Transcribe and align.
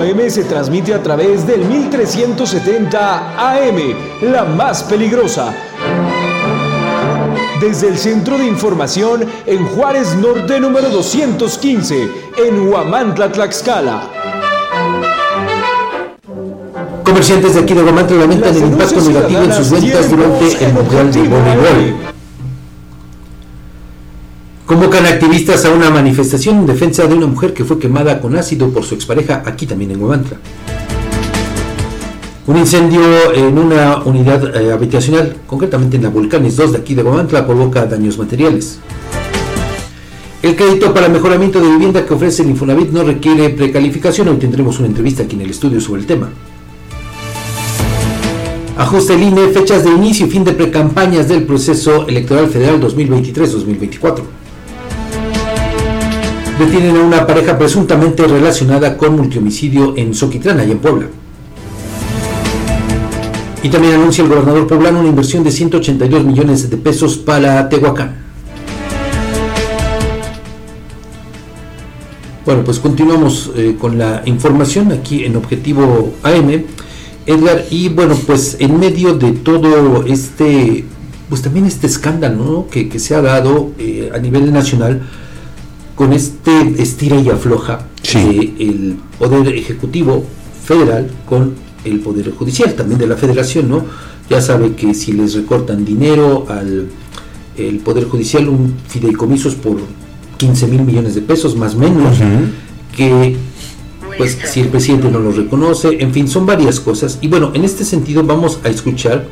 AM 0.00 0.30
se 0.30 0.44
transmite 0.44 0.94
a 0.94 1.02
través 1.02 1.46
del 1.46 1.60
1370 1.66 3.36
AM, 3.38 3.76
la 4.22 4.44
más 4.44 4.82
peligrosa. 4.82 5.54
Desde 7.60 7.88
el 7.88 7.98
Centro 7.98 8.38
de 8.38 8.46
Información 8.46 9.26
en 9.44 9.66
Juárez 9.66 10.16
Norte 10.16 10.58
número 10.58 10.88
215, 10.88 12.08
en 12.38 12.68
Huamantla, 12.68 13.30
Tlaxcala. 13.30 14.08
Comerciantes 17.04 17.54
de 17.54 17.60
aquí 17.60 17.74
de 17.74 17.82
Huamantla 17.82 18.16
lamentan 18.20 18.56
el 18.56 18.62
impacto 18.62 19.02
negativo 19.02 19.42
en 19.42 19.52
sus 19.52 19.70
ventas 19.70 20.10
durante 20.10 20.64
el 20.64 20.72
Mundial 20.72 21.12
de 21.12 21.22
Voleibol. 21.28 22.09
Convocan 24.70 25.04
activistas 25.04 25.64
a 25.64 25.72
una 25.72 25.90
manifestación 25.90 26.58
en 26.58 26.66
defensa 26.66 27.04
de 27.04 27.12
una 27.12 27.26
mujer 27.26 27.52
que 27.52 27.64
fue 27.64 27.80
quemada 27.80 28.20
con 28.20 28.36
ácido 28.36 28.70
por 28.70 28.84
su 28.84 28.94
expareja 28.94 29.42
aquí 29.44 29.66
también 29.66 29.90
en 29.90 30.00
Huamantla. 30.00 30.36
Un 32.46 32.56
incendio 32.56 33.34
en 33.34 33.58
una 33.58 33.96
unidad 34.04 34.54
eh, 34.54 34.72
habitacional, 34.72 35.38
concretamente 35.48 35.96
en 35.96 36.04
la 36.04 36.08
Volcanes 36.10 36.54
2 36.54 36.70
de 36.70 36.78
aquí 36.78 36.94
de 36.94 37.02
Huamantla, 37.02 37.44
provoca 37.44 37.84
daños 37.86 38.16
materiales. 38.16 38.78
El 40.40 40.54
crédito 40.54 40.94
para 40.94 41.08
mejoramiento 41.08 41.60
de 41.60 41.68
vivienda 41.68 42.06
que 42.06 42.14
ofrece 42.14 42.44
el 42.44 42.50
Infonavit 42.50 42.90
no 42.92 43.02
requiere 43.02 43.50
precalificación. 43.50 44.28
Hoy 44.28 44.36
tendremos 44.36 44.78
una 44.78 44.86
entrevista 44.86 45.24
aquí 45.24 45.34
en 45.34 45.42
el 45.42 45.50
estudio 45.50 45.80
sobre 45.80 46.02
el 46.02 46.06
tema. 46.06 46.28
Ajuste 48.76 49.14
el 49.14 49.22
INE, 49.24 49.48
fechas 49.48 49.82
de 49.82 49.90
inicio 49.90 50.28
y 50.28 50.30
fin 50.30 50.44
de 50.44 50.52
precampañas 50.52 51.26
del 51.26 51.42
proceso 51.42 52.06
electoral 52.06 52.46
federal 52.46 52.80
2023-2024 52.80 54.39
detienen 56.60 56.94
a 56.96 57.00
una 57.00 57.26
pareja 57.26 57.56
presuntamente 57.56 58.26
relacionada 58.26 58.98
con 58.98 59.16
multihomicidio 59.16 59.94
en 59.96 60.14
Soquitlán, 60.14 60.68
y 60.68 60.72
en 60.72 60.78
Puebla. 60.78 61.06
Y 63.62 63.68
también 63.70 63.94
anuncia 63.94 64.22
el 64.22 64.28
gobernador 64.28 64.66
poblano 64.66 65.00
una 65.00 65.08
inversión 65.08 65.42
de 65.42 65.50
182 65.50 66.22
millones 66.24 66.68
de 66.68 66.76
pesos 66.76 67.16
para 67.16 67.66
Tehuacán. 67.70 68.14
Bueno, 72.44 72.62
pues 72.62 72.78
continuamos 72.78 73.52
eh, 73.56 73.76
con 73.80 73.96
la 73.96 74.22
información 74.26 74.92
aquí 74.92 75.24
en 75.24 75.36
Objetivo 75.36 76.12
AM, 76.22 76.64
Edgar, 77.24 77.64
y 77.70 77.88
bueno, 77.88 78.14
pues 78.26 78.56
en 78.60 78.78
medio 78.78 79.14
de 79.14 79.32
todo 79.32 80.04
este, 80.04 80.84
pues 81.30 81.40
también 81.40 81.64
este 81.64 81.86
escándalo 81.86 82.66
que, 82.70 82.98
se 82.98 83.14
ha 83.14 83.22
dado 83.22 83.70
eh, 83.78 84.10
a 84.14 84.18
nivel 84.18 84.52
nacional, 84.52 85.02
con 86.00 86.14
este 86.14 86.82
estira 86.82 87.20
y 87.20 87.28
afloja 87.28 87.86
sí. 88.02 88.54
el 88.58 88.96
Poder 89.18 89.54
Ejecutivo 89.54 90.24
Federal 90.64 91.10
con 91.28 91.52
el 91.84 92.00
Poder 92.00 92.30
Judicial, 92.30 92.72
también 92.72 92.98
de 92.98 93.06
la 93.06 93.16
Federación, 93.16 93.68
¿no? 93.68 93.84
Ya 94.30 94.40
sabe 94.40 94.72
que 94.72 94.94
si 94.94 95.12
les 95.12 95.34
recortan 95.34 95.84
dinero 95.84 96.46
al 96.48 96.88
el 97.58 97.80
Poder 97.80 98.04
Judicial, 98.04 98.48
un 98.48 98.76
fideicomisos 98.88 99.56
por 99.56 99.76
15 100.38 100.68
mil 100.68 100.84
millones 100.84 101.16
de 101.16 101.20
pesos, 101.20 101.54
más 101.54 101.74
o 101.74 101.78
menos, 101.80 102.16
que 102.96 103.36
pues 104.16 104.38
si 104.46 104.60
el 104.60 104.68
presidente 104.68 105.10
no 105.10 105.18
lo 105.18 105.32
reconoce, 105.32 106.02
en 106.02 106.14
fin, 106.14 106.28
son 106.28 106.46
varias 106.46 106.80
cosas. 106.80 107.18
Y 107.20 107.28
bueno, 107.28 107.50
en 107.52 107.62
este 107.62 107.84
sentido 107.84 108.24
vamos 108.24 108.58
a 108.64 108.70
escuchar, 108.70 109.26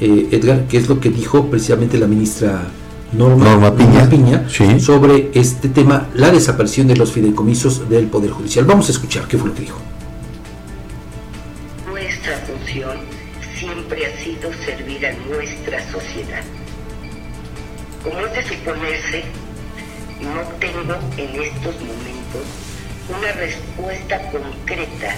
eh, 0.00 0.28
Edgar, 0.30 0.68
qué 0.68 0.76
es 0.76 0.88
lo 0.88 1.00
que 1.00 1.10
dijo 1.10 1.46
precisamente 1.50 1.98
la 1.98 2.06
ministra 2.06 2.70
Norma, 3.12 3.76
Piña, 3.76 4.48
sobre 4.80 5.30
este 5.34 5.68
tema, 5.68 6.08
la 6.14 6.30
desaparición 6.30 6.88
de 6.88 6.96
los 6.96 7.12
fideicomisos 7.12 7.88
del 7.90 8.06
Poder 8.06 8.30
Judicial. 8.30 8.64
Vamos 8.64 8.88
a 8.88 8.92
escuchar 8.92 9.28
qué 9.28 9.36
fue 9.36 9.48
lo 9.48 9.54
que 9.54 9.60
dijo. 9.62 9.78
Nuestra 11.90 12.38
función 12.38 12.96
siempre 13.58 14.06
ha 14.06 14.24
sido 14.24 14.50
servir 14.64 15.06
a 15.06 15.12
nuestra 15.28 15.92
sociedad. 15.92 16.42
Como 18.02 18.18
es 18.18 18.32
de 18.32 18.56
suponerse, 18.56 19.24
no 20.22 20.40
tengo 20.58 20.94
en 21.18 21.42
estos 21.42 21.74
momentos 21.80 22.46
una 23.10 23.32
respuesta 23.32 24.22
concreta 24.30 25.14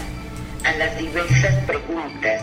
a 0.65 0.77
las 0.79 0.99
diversas 0.99 1.65
preguntas 1.65 2.43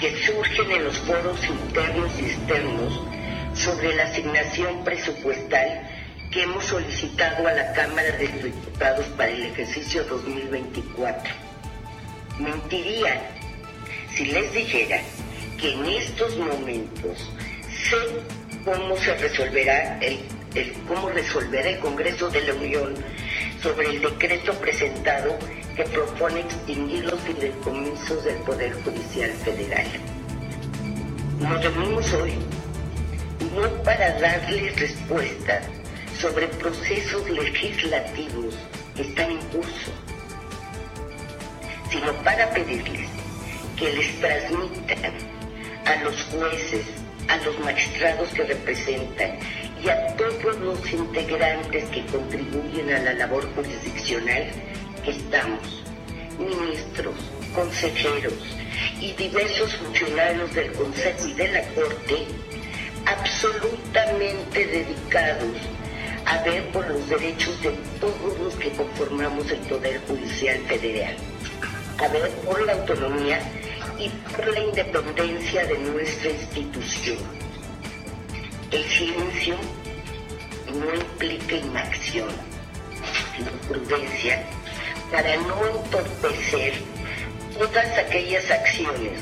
que 0.00 0.14
surgen 0.24 0.70
en 0.70 0.84
los 0.84 0.98
foros 1.00 1.38
internos 1.44 2.10
y 2.18 2.24
externos 2.24 3.17
sobre 3.58 3.94
la 3.94 4.04
asignación 4.04 4.84
presupuestal 4.84 5.82
que 6.30 6.42
hemos 6.42 6.64
solicitado 6.64 7.48
a 7.48 7.52
la 7.52 7.72
Cámara 7.72 8.12
de 8.12 8.28
Diputados 8.28 9.06
para 9.16 9.30
el 9.30 9.42
ejercicio 9.46 10.04
2024. 10.04 11.32
Mentiría 12.38 13.20
si 14.14 14.26
les 14.26 14.52
dijera 14.52 15.00
que 15.60 15.72
en 15.72 15.86
estos 15.86 16.36
momentos 16.36 17.30
sé 17.90 17.96
cómo 18.64 18.96
se 18.96 19.16
resolverá 19.16 19.98
el, 20.02 20.20
el, 20.54 20.72
cómo 20.86 21.08
resolverá 21.08 21.68
el 21.68 21.80
Congreso 21.80 22.30
de 22.30 22.42
la 22.42 22.54
Unión 22.54 22.94
sobre 23.60 23.88
el 23.88 24.00
decreto 24.00 24.52
presentado 24.60 25.36
que 25.74 25.82
propone 25.84 26.40
extinguir 26.40 27.06
los 27.06 27.20
fideicomisos 27.22 28.24
del 28.24 28.36
Poder 28.36 28.72
Judicial 28.84 29.30
Federal. 29.32 29.86
Nos 31.40 31.64
reunimos 31.64 32.12
hoy 32.12 32.34
no 33.54 33.82
para 33.82 34.18
darles 34.18 34.78
respuesta 34.78 35.60
sobre 36.18 36.48
procesos 36.48 37.28
legislativos 37.30 38.54
que 38.94 39.02
están 39.02 39.30
en 39.30 39.40
curso, 39.46 39.92
sino 41.90 42.12
para 42.24 42.50
pedirles 42.50 43.08
que 43.76 43.92
les 43.92 44.20
transmitan 44.20 45.12
a 45.84 46.02
los 46.02 46.22
jueces, 46.24 46.84
a 47.28 47.36
los 47.38 47.58
magistrados 47.60 48.28
que 48.30 48.42
representan 48.44 49.38
y 49.82 49.88
a 49.88 50.16
todos 50.16 50.58
los 50.58 50.92
integrantes 50.92 51.84
que 51.90 52.04
contribuyen 52.06 52.92
a 52.92 52.98
la 53.00 53.12
labor 53.14 53.48
jurisdiccional 53.54 54.44
que 55.04 55.10
estamos, 55.12 55.84
ministros, 56.38 57.14
consejeros 57.54 58.34
y 59.00 59.12
diversos 59.12 59.74
funcionarios 59.76 60.52
del 60.54 60.72
Consejo 60.72 61.26
y 61.26 61.34
de 61.34 61.48
la 61.48 61.62
Corte, 61.74 62.26
absolutamente 63.08 64.66
dedicados 64.66 65.56
a 66.26 66.42
ver 66.42 66.70
por 66.72 66.86
los 66.88 67.08
derechos 67.08 67.60
de 67.62 67.70
todos 68.00 68.38
los 68.38 68.54
que 68.56 68.70
conformamos 68.72 69.50
el 69.50 69.60
Poder 69.60 70.00
Judicial 70.06 70.58
Federal, 70.66 71.16
a 71.98 72.08
ver 72.08 72.30
por 72.44 72.60
la 72.66 72.74
autonomía 72.74 73.40
y 73.98 74.10
por 74.10 74.46
la 74.52 74.60
independencia 74.60 75.64
de 75.64 75.78
nuestra 75.78 76.30
institución. 76.30 77.18
El 78.70 78.84
silencio 78.84 79.56
no 80.74 80.94
implica 80.94 81.54
inacción, 81.54 82.28
sino 83.34 83.50
prudencia 83.68 84.44
para 85.10 85.34
no 85.36 85.66
entorpecer 85.66 86.74
todas 87.58 87.98
aquellas 87.98 88.50
acciones 88.50 89.12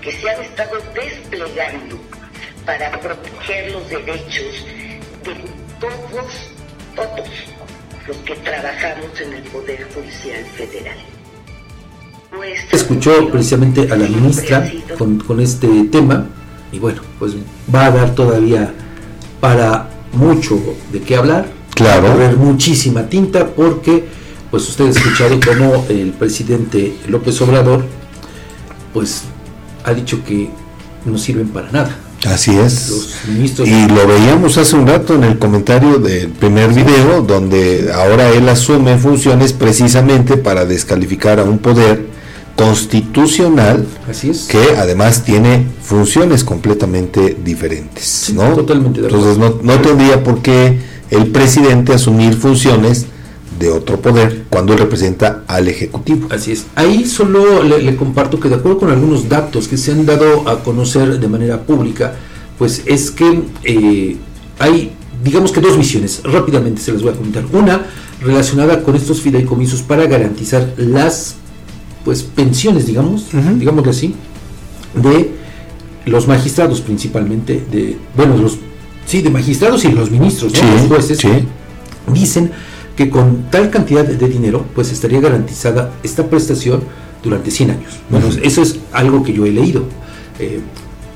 que 0.00 0.12
se 0.12 0.30
han 0.30 0.42
estado 0.42 0.80
desplegando 0.94 2.00
para 2.66 2.90
proteger 3.00 3.72
los 3.72 3.88
derechos 3.88 4.66
de 5.24 5.34
todos, 5.80 6.50
todos 6.96 7.28
los 8.08 8.16
que 8.18 8.34
trabajamos 8.36 9.20
en 9.24 9.32
el 9.34 9.42
Poder 9.44 9.88
Judicial 9.94 10.44
Federal. 10.56 10.98
Escuchó 12.72 13.30
precisamente 13.30 13.82
a 13.90 13.96
la 13.96 14.08
ministra 14.08 14.68
con, 14.98 15.18
con 15.20 15.40
este 15.40 15.68
tema 15.84 16.26
y 16.72 16.78
bueno, 16.78 17.00
pues 17.18 17.34
va 17.72 17.86
a 17.86 17.90
dar 17.92 18.14
todavía 18.14 18.74
para 19.40 19.88
mucho 20.12 20.58
de 20.92 21.00
qué 21.00 21.16
hablar, 21.16 21.46
claro. 21.74 22.02
va 22.02 22.08
a 22.10 22.12
haber 22.14 22.36
muchísima 22.36 23.08
tinta 23.08 23.46
porque 23.46 24.04
pues 24.50 24.68
usted 24.68 24.86
ha 24.86 24.90
escuchado 24.90 25.38
cómo 25.40 25.86
el 25.88 26.10
presidente 26.10 26.96
López 27.08 27.40
Obrador 27.40 27.84
pues 28.92 29.22
ha 29.84 29.94
dicho 29.94 30.22
que 30.24 30.50
no 31.04 31.16
sirven 31.16 31.48
para 31.48 31.70
nada. 31.70 31.96
Así 32.24 32.56
es. 32.56 33.10
Y 33.28 33.88
lo 33.88 34.06
veíamos 34.06 34.56
hace 34.58 34.74
un 34.76 34.86
rato 34.86 35.14
en 35.14 35.24
el 35.24 35.38
comentario 35.38 35.98
del 35.98 36.28
primer 36.30 36.72
video, 36.72 37.22
donde 37.22 37.90
ahora 37.94 38.30
él 38.30 38.48
asume 38.48 38.98
funciones 38.98 39.52
precisamente 39.52 40.36
para 40.36 40.64
descalificar 40.64 41.38
a 41.38 41.44
un 41.44 41.58
poder 41.58 42.06
constitucional 42.56 43.86
Así 44.08 44.30
es. 44.30 44.46
que 44.48 44.76
además 44.78 45.24
tiene 45.24 45.66
funciones 45.82 46.42
completamente 46.42 47.36
diferentes. 47.44 48.32
¿no? 48.34 48.54
Totalmente 48.54 49.02
de 49.02 49.08
Entonces 49.08 49.36
no, 49.38 49.58
no 49.62 49.80
tendría 49.80 50.24
por 50.24 50.40
qué 50.40 50.78
el 51.10 51.26
presidente 51.28 51.92
asumir 51.92 52.34
funciones 52.34 53.06
de 53.58 53.70
otro 53.70 54.00
poder 54.00 54.44
cuando 54.50 54.72
él 54.72 54.78
representa 54.78 55.44
al 55.46 55.68
Ejecutivo. 55.68 56.28
Así 56.30 56.52
es. 56.52 56.66
Ahí 56.74 57.04
solo 57.06 57.62
le, 57.62 57.96
comparto 57.96 58.38
que 58.38 58.48
de 58.48 58.56
acuerdo 58.56 58.78
con 58.78 58.90
algunos 58.90 59.28
datos 59.28 59.68
que 59.68 59.76
se 59.76 59.92
han 59.92 60.04
dado 60.06 60.48
a 60.48 60.62
conocer 60.62 61.18
de 61.18 61.28
manera 61.28 61.62
pública, 61.62 62.14
pues 62.58 62.82
es 62.86 63.10
que 63.10 63.42
eh, 63.64 64.16
hay, 64.58 64.92
digamos 65.22 65.52
que 65.52 65.60
dos 65.60 65.76
misiones, 65.78 66.22
rápidamente 66.24 66.80
se 66.80 66.92
las 66.92 67.02
voy 67.02 67.12
a 67.12 67.16
comentar. 67.16 67.44
Una 67.52 67.86
relacionada 68.20 68.82
con 68.82 68.96
estos 68.96 69.20
fideicomisos 69.20 69.82
para 69.82 70.06
garantizar 70.06 70.74
las 70.76 71.36
pues 72.04 72.22
pensiones, 72.22 72.86
digamos, 72.86 73.26
digamos 73.58 73.86
así, 73.88 74.14
de 74.94 75.32
los 76.04 76.28
magistrados 76.28 76.80
principalmente, 76.80 77.64
de, 77.70 77.96
bueno, 78.16 78.36
los, 78.36 78.58
sí, 79.06 79.22
de 79.22 79.30
magistrados 79.30 79.84
y 79.84 79.90
los 79.90 80.10
ministros, 80.10 80.52
los 80.52 80.82
jueces, 80.82 81.18
dicen 82.12 82.52
que 82.96 83.10
con 83.10 83.50
tal 83.50 83.70
cantidad 83.70 84.04
de 84.04 84.28
dinero, 84.28 84.64
pues 84.74 84.90
estaría 84.90 85.20
garantizada 85.20 85.92
esta 86.02 86.26
prestación 86.28 86.80
durante 87.22 87.50
100 87.50 87.70
años. 87.70 87.98
Bueno, 88.08 88.28
eso 88.42 88.62
es 88.62 88.78
algo 88.92 89.22
que 89.22 89.34
yo 89.34 89.44
he 89.44 89.52
leído. 89.52 89.84
Eh, 90.38 90.60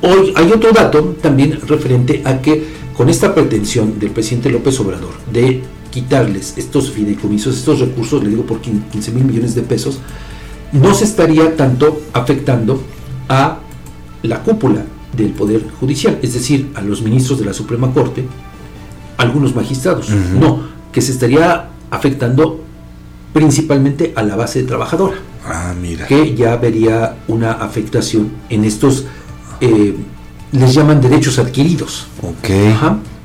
hoy 0.02 0.32
hay 0.36 0.52
otro 0.52 0.72
dato 0.72 1.16
también 1.22 1.58
referente 1.66 2.22
a 2.24 2.40
que 2.40 2.64
con 2.94 3.08
esta 3.08 3.34
pretensión 3.34 3.98
del 3.98 4.10
presidente 4.10 4.50
López 4.50 4.78
Obrador 4.80 5.12
de 5.32 5.62
quitarles 5.90 6.54
estos 6.58 6.90
fideicomisos, 6.90 7.56
estos 7.56 7.80
recursos, 7.80 8.22
le 8.22 8.28
digo 8.28 8.44
por 8.44 8.60
15 8.60 9.12
mil 9.12 9.24
millones 9.24 9.54
de 9.54 9.62
pesos, 9.62 9.98
no 10.72 10.94
se 10.94 11.04
estaría 11.04 11.56
tanto 11.56 12.02
afectando 12.12 12.82
a 13.28 13.58
la 14.22 14.42
cúpula 14.42 14.84
del 15.16 15.30
Poder 15.30 15.64
Judicial, 15.80 16.18
es 16.22 16.34
decir, 16.34 16.70
a 16.74 16.82
los 16.82 17.02
ministros 17.02 17.38
de 17.38 17.46
la 17.46 17.54
Suprema 17.54 17.92
Corte, 17.92 18.24
algunos 19.16 19.54
magistrados. 19.54 20.10
No, 20.10 20.68
que 20.92 21.00
se 21.00 21.12
estaría 21.12 21.69
afectando 21.90 22.60
principalmente 23.32 24.12
a 24.16 24.22
la 24.22 24.36
base 24.36 24.62
trabajadora. 24.64 25.16
Ah, 25.46 25.74
mira. 25.80 26.06
Que 26.06 26.34
ya 26.34 26.56
vería 26.56 27.16
una 27.28 27.52
afectación 27.52 28.30
en 28.48 28.64
estos, 28.64 29.06
eh, 29.60 29.94
les 30.52 30.74
llaman 30.74 31.00
derechos 31.00 31.38
adquiridos. 31.38 32.06
Ok. 32.22 32.50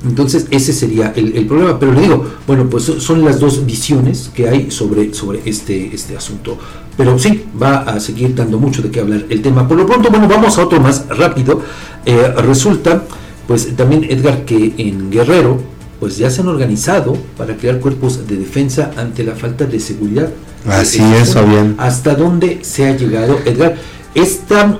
Entonces 0.04 0.46
ese 0.50 0.72
sería 0.72 1.12
el, 1.16 1.46
problema. 1.46 1.78
Pero 1.78 1.92
le 1.92 2.02
digo, 2.02 2.24
bueno, 2.46 2.68
pues 2.70 2.84
son 2.84 3.24
las 3.24 3.40
dos 3.40 3.66
visiones 3.66 4.30
que 4.32 4.48
hay 4.48 4.70
sobre, 4.70 5.12
sobre 5.12 5.42
este, 5.44 5.94
este 5.94 6.16
asunto. 6.16 6.58
Pero 6.96 7.18
sí, 7.18 7.44
va 7.60 7.78
a 7.78 8.00
seguir 8.00 8.34
dando 8.34 8.58
mucho 8.58 8.82
de 8.82 8.90
qué 8.90 9.00
hablar 9.00 9.24
el 9.28 9.42
tema. 9.42 9.66
Por 9.66 9.76
lo 9.76 9.86
pronto, 9.86 10.10
bueno, 10.10 10.28
vamos 10.28 10.56
a 10.56 10.64
otro 10.64 10.80
más 10.80 11.06
rápido. 11.08 11.62
Eh, 12.04 12.32
resulta, 12.38 13.02
pues 13.46 13.76
también 13.76 14.04
Edgar, 14.04 14.44
que 14.44 14.74
en 14.78 15.10
Guerrero, 15.10 15.60
pues 16.00 16.16
ya 16.16 16.30
se 16.30 16.42
han 16.42 16.48
organizado 16.48 17.16
para 17.36 17.56
crear 17.56 17.80
cuerpos 17.80 18.26
de 18.26 18.36
defensa 18.36 18.90
ante 18.96 19.24
la 19.24 19.34
falta 19.34 19.64
de 19.64 19.80
seguridad. 19.80 20.28
Así 20.68 21.02
es, 21.02 21.34
bien. 21.48 21.76
¿Hasta 21.78 22.14
dónde 22.14 22.60
se 22.62 22.86
ha 22.86 22.96
llegado, 22.96 23.38
Edgar? 23.44 23.76
Esta 24.14 24.78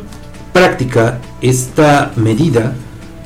práctica, 0.53 1.21
esta 1.41 2.13
medida, 2.17 2.75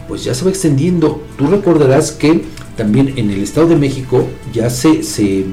pues 0.09 0.25
ya 0.25 0.35
se 0.35 0.45
va 0.45 0.51
extendiendo. 0.51 1.23
Tú 1.39 1.47
recordarás 1.47 2.13
que 2.13 2.45
también 2.77 3.15
en 3.17 3.31
el 3.31 3.43
Estado 3.43 3.69
de 3.69 3.77
México 3.77 4.29
ya 4.53 4.71
se... 4.71 5.03
Se, 5.03 5.47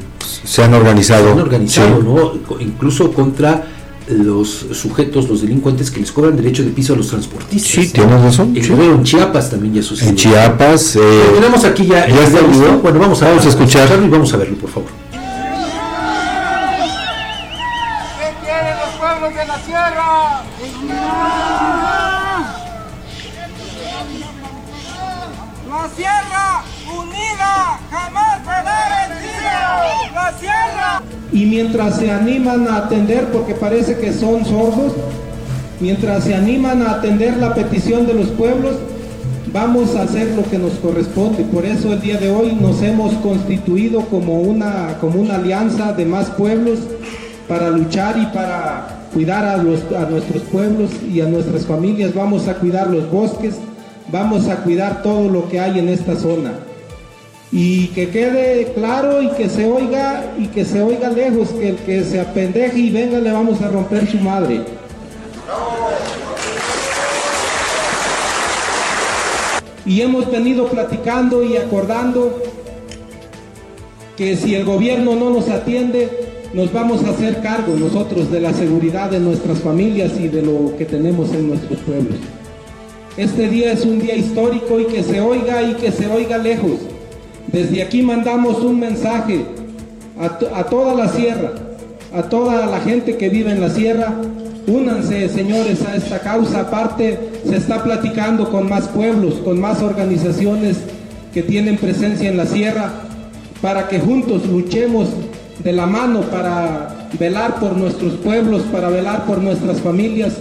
se 0.43 0.63
han 0.63 0.73
organizado. 0.73 1.25
Se 1.25 1.31
han 1.31 1.39
organizado, 1.39 2.03
¿no? 2.03 2.59
Incluso 2.59 3.13
contra 3.13 3.65
los 4.09 4.65
sujetos, 4.73 5.27
los 5.29 5.41
delincuentes 5.41 5.91
que 5.91 5.99
les 5.99 6.11
cobran 6.11 6.35
derecho 6.35 6.63
de 6.63 6.71
piso 6.71 6.93
a 6.93 6.95
los 6.95 7.09
transportistas. 7.09 7.71
Sí, 7.71 7.89
tienes 7.91 8.21
razón. 8.21 8.53
En, 8.55 9.03
Chiapas 9.03 9.49
también 9.49 9.73
ya 9.73 9.83
sucedió. 9.83 10.11
En 10.11 10.15
Chiapas. 10.15 10.95
Eh, 10.95 10.99
tenemos 11.35 11.63
aquí 11.65 11.85
ya. 11.85 12.07
Ya 12.07 12.23
está 12.23 12.39
el 12.39 12.45
Bueno, 12.77 12.99
vamos 12.99 13.21
a, 13.21 13.29
vamos 13.29 13.45
a 13.45 13.49
escucharlo 13.49 14.05
y 14.05 14.09
vamos 14.09 14.33
a 14.33 14.37
verlo, 14.37 14.57
por 14.57 14.69
favor. 14.69 14.89
¿Qué 15.11 15.17
quieren 18.43 18.77
los 18.77 18.89
pueblos 18.97 19.35
de 19.35 19.45
la 19.45 19.59
sierra? 19.65 20.43
Y 31.37 31.45
mientras 31.45 31.97
se 31.97 32.09
animan 32.09 32.67
a 32.67 32.77
atender, 32.77 33.25
porque 33.25 33.53
parece 33.53 33.97
que 33.97 34.11
son 34.11 34.43
sordos, 34.43 34.93
mientras 35.79 36.23
se 36.23 36.33
animan 36.33 36.81
a 36.81 36.93
atender 36.93 37.37
la 37.37 37.53
petición 37.53 38.07
de 38.07 38.15
los 38.15 38.29
pueblos, 38.29 38.77
vamos 39.53 39.95
a 39.95 40.01
hacer 40.01 40.33
lo 40.35 40.49
que 40.49 40.57
nos 40.57 40.73
corresponde. 40.79 41.43
Por 41.43 41.63
eso 41.63 41.93
el 41.93 42.01
día 42.01 42.17
de 42.17 42.31
hoy 42.31 42.57
nos 42.59 42.81
hemos 42.81 43.13
constituido 43.17 44.01
como 44.07 44.41
una, 44.41 44.97
como 44.99 45.21
una 45.21 45.35
alianza 45.35 45.93
de 45.93 46.05
más 46.05 46.31
pueblos 46.31 46.79
para 47.47 47.69
luchar 47.69 48.17
y 48.17 48.25
para 48.35 49.05
cuidar 49.13 49.45
a, 49.45 49.53
a 49.53 50.09
nuestros 50.09 50.41
pueblos 50.51 50.89
y 51.07 51.21
a 51.21 51.27
nuestras 51.27 51.67
familias. 51.67 52.15
Vamos 52.15 52.47
a 52.47 52.55
cuidar 52.55 52.87
los 52.87 53.11
bosques, 53.11 53.57
vamos 54.11 54.47
a 54.47 54.55
cuidar 54.63 55.03
todo 55.03 55.29
lo 55.29 55.47
que 55.49 55.59
hay 55.59 55.77
en 55.77 55.89
esta 55.89 56.15
zona 56.15 56.53
y 57.51 57.87
que 57.87 58.09
quede 58.09 58.73
claro 58.73 59.21
y 59.21 59.29
que 59.29 59.49
se 59.49 59.65
oiga 59.65 60.33
y 60.37 60.47
que 60.47 60.65
se 60.65 60.81
oiga 60.81 61.09
lejos 61.09 61.49
que 61.49 61.69
el 61.69 61.75
que 61.77 62.03
se 62.03 62.19
apendeje 62.19 62.77
y 62.77 62.89
venga 62.89 63.19
le 63.19 63.31
vamos 63.31 63.61
a 63.61 63.69
romper 63.69 64.09
su 64.09 64.17
madre. 64.17 64.61
Y 69.85 70.01
hemos 70.01 70.29
venido 70.29 70.67
platicando 70.67 71.43
y 71.43 71.55
acordando 71.55 72.43
que 74.17 74.35
si 74.35 74.53
el 74.53 74.65
gobierno 74.65 75.15
no 75.15 75.29
nos 75.29 75.47
atiende, 75.47 76.09
nos 76.53 76.73
vamos 76.73 77.05
a 77.05 77.11
hacer 77.11 77.41
cargo 77.41 77.77
nosotros 77.77 78.29
de 78.29 78.41
la 78.41 78.53
seguridad 78.53 79.09
de 79.09 79.21
nuestras 79.21 79.59
familias 79.59 80.11
y 80.19 80.27
de 80.27 80.41
lo 80.41 80.75
que 80.77 80.83
tenemos 80.83 81.31
en 81.31 81.47
nuestros 81.47 81.79
pueblos. 81.79 82.17
Este 83.15 83.47
día 83.47 83.71
es 83.71 83.85
un 83.85 83.99
día 83.99 84.15
histórico 84.15 84.77
y 84.81 84.85
que 84.85 85.03
se 85.03 85.21
oiga 85.21 85.63
y 85.63 85.75
que 85.75 85.93
se 85.93 86.07
oiga 86.07 86.37
lejos 86.37 86.86
desde 87.47 87.81
aquí 87.81 88.01
mandamos 88.01 88.59
un 88.59 88.79
mensaje 88.79 89.45
a, 90.19 90.63
toda 90.65 90.93
la 90.95 91.07
sierra, 91.07 91.51
a 92.13 92.23
toda 92.23 92.65
la 92.65 92.79
gente 92.81 93.17
que 93.17 93.29
vive 93.29 93.51
en 93.51 93.61
la 93.61 93.69
sierra. 93.69 94.13
Únanse, 94.67 95.29
señores, 95.29 95.81
a 95.85 95.95
esta 95.95 96.19
causa. 96.19 96.61
Aparte, 96.61 97.17
se 97.47 97.55
está 97.55 97.83
platicando 97.83 98.51
con 98.51 98.67
más 98.67 98.89
pueblos, 98.89 99.35
con 99.35 99.61
más 99.61 99.81
organizaciones 99.81 100.77
que 101.33 101.41
tienen 101.41 101.77
presencia 101.77 102.29
en 102.29 102.35
la 102.35 102.45
sierra, 102.45 102.91
para 103.61 103.87
que 103.87 103.99
juntos 103.99 104.45
luchemos 104.47 105.07
de 105.63 105.71
la 105.71 105.85
mano 105.85 106.21
para 106.21 107.07
velar 107.17 107.59
por 107.61 107.77
nuestros 107.77 108.13
pueblos, 108.15 108.63
para 108.63 108.89
velar 108.89 109.25
por 109.25 109.37
nuestras 109.41 109.79
familias. 109.79 110.33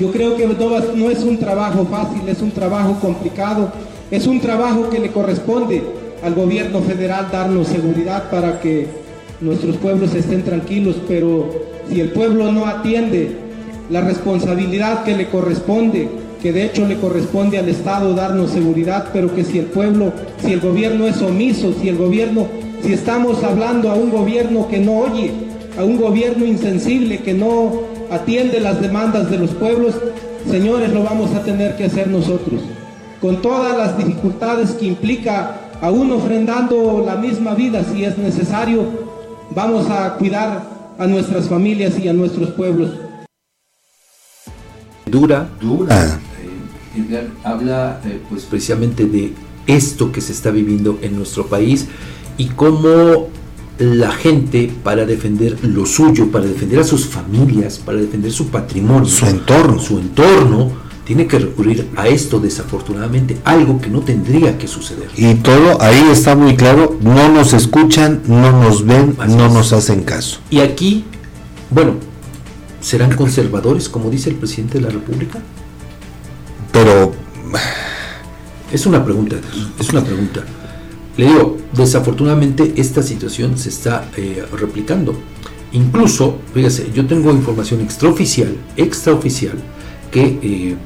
Yo 0.00 0.10
creo 0.10 0.36
que 0.36 0.46
no 0.46 1.10
es 1.10 1.20
un 1.20 1.38
trabajo 1.38 1.86
fácil, 1.86 2.28
es 2.28 2.42
un 2.42 2.50
trabajo 2.50 2.98
complicado 3.00 3.70
es 4.10 4.26
un 4.26 4.40
trabajo 4.40 4.88
que 4.88 5.00
le 5.00 5.08
corresponde 5.08 5.82
al 6.22 6.34
gobierno 6.34 6.80
federal 6.80 7.28
darnos 7.32 7.68
seguridad 7.68 8.30
para 8.30 8.60
que 8.60 8.86
nuestros 9.40 9.76
pueblos 9.76 10.14
estén 10.14 10.42
tranquilos, 10.42 10.96
pero 11.08 11.50
si 11.88 12.00
el 12.00 12.10
pueblo 12.10 12.52
no 12.52 12.66
atiende 12.66 13.36
la 13.90 14.00
responsabilidad 14.02 15.04
que 15.04 15.16
le 15.16 15.28
corresponde, 15.28 16.08
que 16.40 16.52
de 16.52 16.64
hecho 16.64 16.86
le 16.86 16.96
corresponde 16.96 17.58
al 17.58 17.68
Estado 17.68 18.14
darnos 18.14 18.50
seguridad, 18.50 19.08
pero 19.12 19.34
que 19.34 19.44
si 19.44 19.58
el 19.58 19.66
pueblo, 19.66 20.12
si 20.38 20.52
el 20.52 20.60
gobierno 20.60 21.06
es 21.06 21.20
omiso, 21.20 21.74
si 21.80 21.88
el 21.88 21.96
gobierno, 21.96 22.46
si 22.82 22.92
estamos 22.92 23.42
hablando 23.42 23.90
a 23.90 23.94
un 23.94 24.10
gobierno 24.10 24.68
que 24.68 24.78
no 24.78 24.98
oye, 24.98 25.32
a 25.78 25.84
un 25.84 25.98
gobierno 25.98 26.46
insensible 26.46 27.18
que 27.18 27.34
no 27.34 27.82
atiende 28.10 28.60
las 28.60 28.80
demandas 28.80 29.30
de 29.30 29.38
los 29.38 29.50
pueblos, 29.50 29.94
señores, 30.48 30.92
lo 30.92 31.02
vamos 31.02 31.34
a 31.34 31.42
tener 31.42 31.76
que 31.76 31.84
hacer 31.84 32.06
nosotros 32.08 32.62
con 33.20 33.40
todas 33.42 33.76
las 33.76 33.96
dificultades 33.98 34.72
que 34.72 34.86
implica, 34.86 35.70
aún 35.80 36.10
ofrendando 36.12 37.02
la 37.04 37.16
misma 37.16 37.54
vida 37.54 37.84
si 37.84 38.04
es 38.04 38.16
necesario, 38.18 38.84
vamos 39.54 39.88
a 39.90 40.14
cuidar 40.14 40.94
a 40.98 41.06
nuestras 41.06 41.48
familias 41.48 41.98
y 41.98 42.08
a 42.08 42.12
nuestros 42.12 42.50
pueblos. 42.50 42.90
Dura, 45.06 45.48
dura. 45.60 46.20
Eh, 46.96 47.28
habla 47.44 48.00
eh, 48.04 48.20
pues 48.28 48.44
precisamente 48.44 49.06
de 49.06 49.32
esto 49.66 50.10
que 50.10 50.20
se 50.20 50.32
está 50.32 50.50
viviendo 50.50 50.98
en 51.02 51.16
nuestro 51.16 51.46
país 51.46 51.86
y 52.36 52.46
cómo 52.46 53.28
la 53.78 54.10
gente 54.10 54.72
para 54.82 55.04
defender 55.04 55.58
lo 55.64 55.84
suyo, 55.84 56.30
para 56.30 56.46
defender 56.46 56.80
a 56.80 56.84
sus 56.84 57.06
familias, 57.06 57.78
para 57.78 57.98
defender 57.98 58.32
su 58.32 58.48
patrimonio, 58.48 59.06
su 59.06 59.26
entorno, 59.26 59.78
su 59.78 59.98
entorno, 59.98 60.85
tiene 61.06 61.28
que 61.28 61.38
recurrir 61.38 61.88
a 61.94 62.08
esto 62.08 62.40
desafortunadamente, 62.40 63.38
algo 63.44 63.80
que 63.80 63.88
no 63.88 64.00
tendría 64.00 64.58
que 64.58 64.66
suceder. 64.66 65.08
Y 65.16 65.34
todo 65.34 65.80
ahí 65.80 66.02
está 66.10 66.34
muy 66.34 66.56
claro, 66.56 66.98
no 67.00 67.28
nos 67.28 67.52
escuchan, 67.52 68.22
no 68.26 68.50
nos 68.50 68.84
ven, 68.84 69.16
no 69.28 69.48
nos 69.48 69.72
hacen 69.72 70.02
caso. 70.02 70.40
Y 70.50 70.58
aquí, 70.58 71.04
bueno, 71.70 71.92
¿serán 72.80 73.14
conservadores 73.14 73.88
como 73.88 74.10
dice 74.10 74.30
el 74.30 74.36
presidente 74.36 74.78
de 74.78 74.84
la 74.84 74.90
República? 74.90 75.38
Pero... 76.72 77.12
Es 78.72 78.84
una 78.84 79.04
pregunta, 79.04 79.36
es 79.78 79.88
una 79.90 80.02
pregunta. 80.02 80.42
Le 81.16 81.26
digo, 81.26 81.56
desafortunadamente 81.72 82.74
esta 82.76 83.00
situación 83.00 83.56
se 83.56 83.68
está 83.68 84.10
eh, 84.16 84.44
replicando. 84.58 85.14
Incluso, 85.70 86.38
fíjese, 86.52 86.90
yo 86.92 87.06
tengo 87.06 87.30
información 87.30 87.80
extraoficial, 87.80 88.56
extraoficial, 88.76 89.56
que 90.10 90.38
eh, 90.42 90.76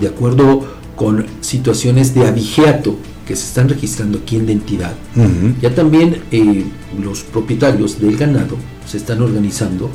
de 0.00 0.08
acuerdo 0.08 0.64
con 0.96 1.26
situaciones 1.40 2.14
de 2.14 2.26
abigeato 2.26 2.96
que 3.26 3.36
se 3.36 3.44
están 3.46 3.68
registrando 3.68 4.18
aquí 4.18 4.36
en 4.36 4.46
la 4.46 4.52
entidad, 4.52 4.92
ya 5.60 5.74
también 5.74 6.22
eh, 6.30 6.64
los 7.00 7.20
propietarios 7.22 8.00
del 8.00 8.16
ganado 8.16 8.56
se 8.86 8.96
están 8.98 9.22
organizando 9.22 9.88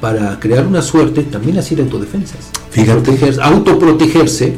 para 0.00 0.38
crear 0.40 0.66
una 0.66 0.82
suerte 0.82 1.22
también 1.22 1.58
así 1.58 1.74
de 1.74 1.82
autodefensas. 1.82 2.38
Fíjate. 2.70 3.12
Proteger- 3.12 3.38
autoprotegerse 3.40 4.56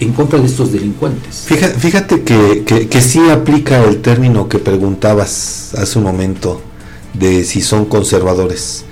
en 0.00 0.12
contra 0.12 0.38
de 0.38 0.46
estos 0.46 0.70
delincuentes. 0.72 1.44
Fíjate, 1.46 1.78
fíjate 1.78 2.22
que, 2.22 2.62
que, 2.64 2.88
que 2.88 3.00
sí 3.00 3.20
aplica 3.30 3.82
el 3.84 4.00
término 4.02 4.48
que 4.48 4.58
preguntabas 4.58 5.74
hace 5.76 5.98
un 5.98 6.04
momento 6.04 6.60
de 7.14 7.42
si 7.44 7.60
son 7.62 7.86
conservadores, 7.86 8.84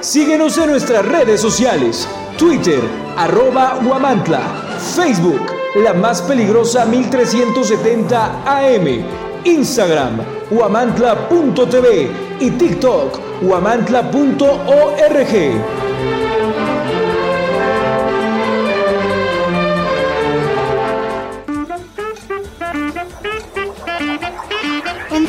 Síguenos 0.05 0.55
en 0.59 0.69
nuestras 0.69 1.03
redes 1.03 1.41
sociales, 1.41 2.07
Twitter, 2.37 2.79
arroba 3.17 3.79
Huamantla, 3.83 4.77
Facebook, 4.95 5.41
la 5.83 5.95
más 5.95 6.21
peligrosa 6.21 6.85
1370 6.85 8.43
AM, 8.45 9.03
Instagram, 9.45 10.19
huamantla.tv 10.51 12.11
y 12.39 12.51
TikTok, 12.51 13.19
huamantla.org. 13.41 15.84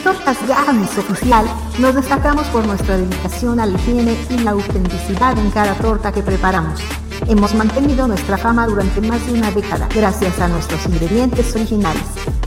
Tortas 0.07 0.39
Gams 0.47 0.99
Oficial 0.99 1.45
nos 1.81 1.97
destacamos 1.97 2.47
por 2.51 2.65
nuestra 2.65 2.97
dedicación 2.97 3.59
a 3.59 3.67
la 3.67 3.77
higiene 3.77 4.17
y 4.31 4.39
la 4.39 4.53
autenticidad 4.53 5.37
en 5.37 5.51
cada 5.51 5.75
torta 5.75 6.13
que 6.13 6.23
preparamos. 6.23 6.81
Hemos 7.27 7.53
mantenido 7.57 8.07
nuestra 8.07 8.39
fama 8.39 8.69
durante 8.69 9.01
más 9.01 9.27
de 9.27 9.33
una 9.33 9.51
década 9.51 9.89
gracias 9.93 10.39
a 10.39 10.47
nuestros 10.47 10.87
ingredientes 10.87 11.53
originales. 11.57 12.05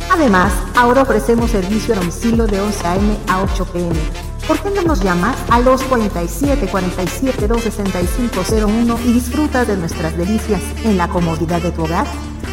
Además, 0.10 0.54
ahora 0.74 1.02
ofrecemos 1.02 1.52
servicio 1.52 1.96
a 1.96 1.98
domicilio 1.98 2.48
de 2.48 2.62
11 2.62 2.88
a.m. 2.88 3.18
a 3.28 3.42
8 3.42 3.66
p.m. 3.74 4.00
¿Por 4.48 4.58
qué 4.60 4.70
no 4.70 4.84
nos 4.84 5.04
llamas 5.04 5.36
a 5.50 5.60
los 5.60 5.84
47 5.84 6.66
47 6.72 7.46
26501 7.46 9.00
y 9.06 9.12
disfrutas 9.12 9.68
de 9.68 9.76
nuestras 9.76 10.16
delicias 10.16 10.62
en 10.86 10.98
la 10.98 11.10
comodidad 11.10 11.62
de 11.62 11.72
tu 11.72 11.84
hogar? 11.84 12.08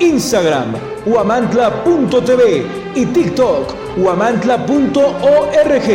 Instagram, 0.00 0.72
huamantla.tv 1.04 2.64
y 2.94 3.06
TikTok, 3.06 3.74
huamantla.org. 3.98 5.90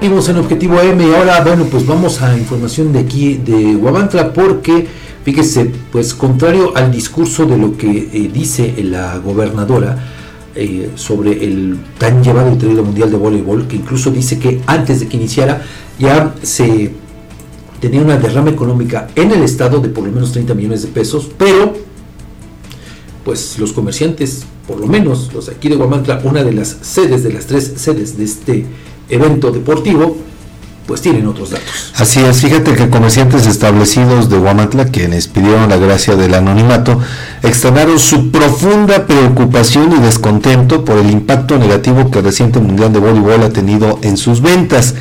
Vimos 0.00 0.28
en 0.28 0.38
Objetivo 0.38 0.78
AM 0.80 1.00
y 1.00 1.14
ahora, 1.14 1.40
bueno, 1.44 1.66
pues 1.70 1.86
vamos 1.86 2.20
a 2.20 2.36
información 2.36 2.92
de 2.92 2.98
aquí 2.98 3.34
de 3.36 3.76
Huamantla 3.76 4.32
porque, 4.32 4.88
fíjese, 5.24 5.70
pues 5.92 6.12
contrario 6.14 6.72
al 6.74 6.90
discurso 6.90 7.46
de 7.46 7.56
lo 7.58 7.76
que 7.76 8.08
eh, 8.12 8.30
dice 8.32 8.74
la 8.82 9.18
gobernadora 9.18 9.98
eh, 10.56 10.90
sobre 10.96 11.44
el 11.44 11.78
tan 11.98 12.24
llevado 12.24 12.52
y 12.52 12.56
traído 12.56 12.82
mundial 12.82 13.10
de 13.10 13.18
voleibol, 13.18 13.68
que 13.68 13.76
incluso 13.76 14.10
dice 14.10 14.38
que 14.40 14.60
antes 14.66 14.98
de 14.98 15.06
que 15.06 15.16
iniciara 15.16 15.62
ya 15.98 16.34
se 16.42 16.90
tenía 17.80 18.00
una 18.02 18.16
derrama 18.16 18.50
económica 18.50 19.08
en 19.14 19.32
el 19.32 19.42
estado 19.42 19.80
de 19.80 19.88
por 19.88 20.04
lo 20.04 20.12
menos 20.12 20.32
30 20.32 20.54
millones 20.54 20.82
de 20.82 20.88
pesos, 20.88 21.30
pero 21.36 21.74
pues 23.24 23.58
los 23.58 23.72
comerciantes, 23.72 24.44
por 24.66 24.78
lo 24.80 24.86
menos 24.86 25.32
los 25.32 25.48
aquí 25.48 25.68
de 25.68 25.76
Huamantla, 25.76 26.20
una 26.24 26.42
de 26.42 26.52
las 26.52 26.76
sedes 26.82 27.22
de 27.22 27.32
las 27.32 27.46
tres 27.46 27.74
sedes 27.76 28.16
de 28.16 28.24
este 28.24 28.66
evento 29.08 29.50
deportivo, 29.50 30.16
pues 30.86 31.02
tienen 31.02 31.26
otros 31.26 31.50
datos. 31.50 31.92
Así 31.96 32.20
es, 32.20 32.40
fíjate 32.40 32.74
que 32.74 32.90
comerciantes 32.90 33.46
establecidos 33.46 34.28
de 34.28 34.38
Huamantla, 34.38 34.86
quienes 34.86 35.28
pidieron 35.28 35.68
la 35.68 35.76
gracia 35.76 36.16
del 36.16 36.34
anonimato, 36.34 36.98
externaron 37.42 37.98
su 37.98 38.30
profunda 38.32 39.06
preocupación 39.06 39.92
y 39.92 40.00
descontento 40.00 40.84
por 40.84 40.98
el 40.98 41.10
impacto 41.10 41.58
negativo 41.58 42.10
que 42.10 42.18
el 42.18 42.24
reciente 42.24 42.58
Mundial 42.58 42.92
de 42.92 42.98
Voleibol 42.98 43.42
ha 43.44 43.50
tenido 43.50 44.00
en 44.02 44.16
sus 44.16 44.40
ventas. 44.40 44.94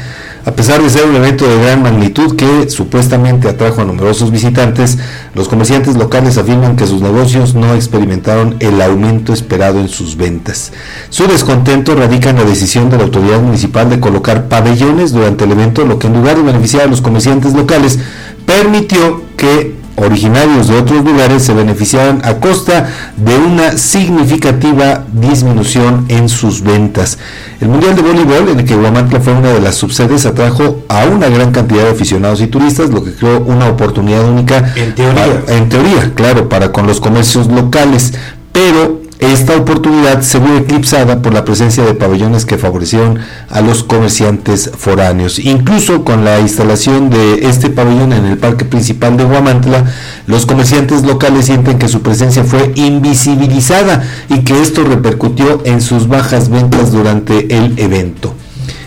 A 0.49 0.53
pesar 0.53 0.81
de 0.81 0.89
ser 0.89 1.05
un 1.05 1.15
evento 1.15 1.47
de 1.47 1.61
gran 1.61 1.83
magnitud 1.83 2.35
que 2.35 2.71
supuestamente 2.71 3.47
atrajo 3.47 3.81
a 3.81 3.85
numerosos 3.85 4.31
visitantes, 4.31 4.97
los 5.35 5.47
comerciantes 5.47 5.95
locales 5.95 6.39
afirman 6.39 6.75
que 6.75 6.87
sus 6.87 7.03
negocios 7.03 7.53
no 7.53 7.75
experimentaron 7.75 8.55
el 8.59 8.81
aumento 8.81 9.31
esperado 9.31 9.79
en 9.79 9.89
sus 9.89 10.17
ventas. 10.17 10.71
Su 11.11 11.27
descontento 11.27 11.93
radica 11.93 12.31
en 12.31 12.37
la 12.37 12.45
decisión 12.45 12.89
de 12.89 12.97
la 12.97 13.03
autoridad 13.03 13.39
municipal 13.39 13.91
de 13.91 13.99
colocar 13.99 14.47
pabellones 14.47 15.11
durante 15.11 15.43
el 15.43 15.51
evento, 15.51 15.85
lo 15.85 15.99
que 15.99 16.07
en 16.07 16.13
lugar 16.13 16.37
de 16.37 16.41
beneficiar 16.41 16.81
a 16.81 16.87
los 16.87 17.01
comerciantes 17.01 17.53
locales, 17.53 17.99
permitió 18.47 19.21
que 19.37 19.78
originarios 19.99 20.67
de 20.67 20.77
otros 20.77 21.03
lugares 21.03 21.43
se 21.43 21.53
beneficiaron 21.53 22.21
a 22.23 22.35
costa 22.35 22.89
de 23.17 23.37
una 23.37 23.77
significativa 23.77 25.05
disminución 25.11 26.05
en 26.07 26.29
sus 26.29 26.61
ventas. 26.61 27.17
El 27.61 27.69
Mundial 27.69 27.95
de 27.95 28.01
Voleibol, 28.01 28.49
en 28.49 28.59
el 28.59 28.65
que 28.65 28.75
Guamantla 28.75 29.19
fue 29.19 29.33
una 29.33 29.49
de 29.49 29.61
las 29.61 29.75
subsedes, 29.75 30.25
atrajo 30.25 30.83
a 30.87 31.05
una 31.05 31.27
gran 31.29 31.51
cantidad 31.51 31.83
de 31.83 31.91
aficionados 31.91 32.41
y 32.41 32.47
turistas, 32.47 32.89
lo 32.89 33.03
que 33.03 33.13
creó 33.13 33.41
una 33.41 33.67
oportunidad 33.67 34.23
única. 34.27 34.73
En 34.75 34.95
teoría. 34.95 35.43
en 35.47 35.69
teoría, 35.69 36.11
claro, 36.15 36.49
para 36.49 36.71
con 36.71 36.87
los 36.87 36.99
comercios 36.99 37.47
locales. 37.47 38.13
Pero 38.51 39.01
esta 39.19 39.57
oportunidad 39.57 40.21
se 40.21 40.39
vio 40.39 40.57
eclipsada 40.57 41.21
por 41.21 41.33
la 41.33 41.43
presencia 41.43 41.83
de 41.83 41.93
pabellones 41.93 42.45
que 42.45 42.57
favorecieron 42.57 43.19
a 43.49 43.59
los 43.59 43.83
comerciantes 43.83 44.71
foráneos. 44.77 45.39
Incluso 45.39 46.05
con 46.05 46.23
la 46.23 46.39
instalación 46.39 47.09
de 47.09 47.49
este 47.49 47.69
pabellón 47.69 48.13
en 48.13 48.25
el 48.25 48.37
parque 48.37 48.63
principal 48.63 49.17
de 49.17 49.25
Huamantla, 49.25 49.83
los 50.25 50.45
comerciantes 50.45 51.03
locales 51.03 51.47
sienten 51.47 51.77
que 51.77 51.89
su 51.89 52.01
presencia 52.01 52.45
fue 52.45 52.71
invisibilizada 52.75 54.03
y 54.29 54.39
que 54.45 54.61
esto 54.61 54.85
repercutió 54.85 55.61
en 55.65 55.81
sus 55.81 56.07
bajas 56.07 56.47
ventas 56.47 56.93
durante 56.93 57.57
el 57.57 57.77
evento. 57.77 58.33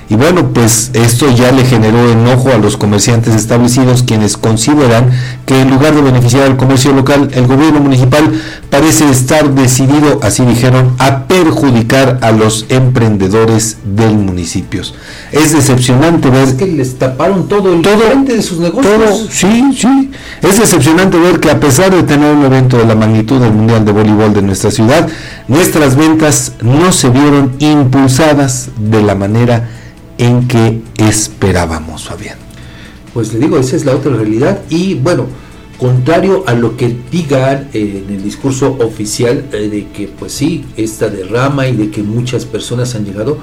Y 0.08 0.16
bueno, 0.16 0.48
pues 0.52 0.90
esto 0.94 1.30
ya 1.30 1.52
le 1.52 1.64
generó 1.64 2.10
enojo 2.10 2.50
a 2.50 2.58
los 2.58 2.76
comerciantes 2.76 3.34
establecidos 3.34 4.02
quienes 4.02 4.36
consideran 4.36 5.10
que 5.46 5.60
en 5.60 5.70
lugar 5.70 5.94
de 5.94 6.02
beneficiar 6.02 6.44
al 6.44 6.56
comercio 6.56 6.92
local, 6.92 7.30
el 7.32 7.46
gobierno 7.46 7.80
municipal 7.80 8.30
parece 8.68 9.08
estar 9.08 9.54
decidido, 9.54 10.20
así 10.22 10.44
dijeron, 10.44 10.94
a 10.98 11.26
perjudicar 11.26 12.18
a 12.22 12.32
los 12.32 12.66
emprendedores 12.68 13.78
del 13.84 14.14
municipio. 14.14 14.82
Es 15.30 15.52
decepcionante 15.52 16.30
ver... 16.30 16.48
Es 16.48 16.54
que 16.54 16.66
les 16.66 16.98
taparon 16.98 17.48
todo 17.48 17.72
el 17.72 17.82
todo, 17.82 17.98
de 18.24 18.42
sus 18.42 18.58
negocios. 18.58 18.94
Todo, 18.94 19.28
sí, 19.30 19.72
sí. 19.76 20.10
Es 20.42 20.58
decepcionante 20.58 21.18
ver 21.18 21.40
que 21.40 21.50
a 21.50 21.60
pesar 21.60 21.94
de 21.94 22.02
tener 22.02 22.34
un 22.34 22.44
evento 22.44 22.76
de 22.76 22.84
la 22.84 22.94
magnitud 22.94 23.40
del 23.40 23.52
Mundial 23.52 23.84
de 23.84 23.92
Voleibol 23.92 24.34
de 24.34 24.42
nuestra 24.42 24.70
ciudad, 24.70 25.08
nuestras 25.48 25.96
ventas 25.96 26.52
no 26.60 26.92
se 26.92 27.10
vieron 27.10 27.52
impulsadas 27.58 28.70
de 28.78 29.02
la 29.02 29.14
manera 29.14 29.68
en 30.22 30.46
que 30.46 30.80
esperábamos, 30.98 32.04
Fabián. 32.04 32.38
Pues 33.12 33.32
le 33.32 33.40
digo, 33.40 33.58
esa 33.58 33.74
es 33.74 33.84
la 33.84 33.94
otra 33.94 34.12
realidad 34.12 34.62
y 34.70 34.94
bueno, 34.94 35.26
contrario 35.78 36.44
a 36.46 36.54
lo 36.54 36.76
que 36.76 36.96
digan 37.10 37.68
en 37.72 38.06
el 38.08 38.22
discurso 38.22 38.78
oficial 38.80 39.46
eh, 39.52 39.68
de 39.68 39.88
que 39.88 40.06
pues 40.06 40.32
sí, 40.32 40.64
esta 40.76 41.08
derrama 41.08 41.66
y 41.66 41.76
de 41.76 41.90
que 41.90 42.04
muchas 42.04 42.44
personas 42.44 42.94
han 42.94 43.04
llegado, 43.04 43.36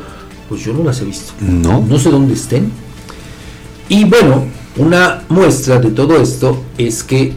pues 0.48 0.62
yo 0.64 0.74
no 0.74 0.84
las 0.86 1.02
he 1.02 1.06
visto. 1.06 1.34
No. 1.42 1.82
No 1.82 2.00
sé 2.00 2.10
dónde 2.10 2.34
estén. 2.34 2.72
Y 3.90 4.06
bueno, 4.06 4.46
una 4.78 5.24
muestra 5.28 5.80
de 5.80 5.92
todo 5.92 6.16
esto 6.16 6.64
es 6.78 7.04
que 7.04 7.34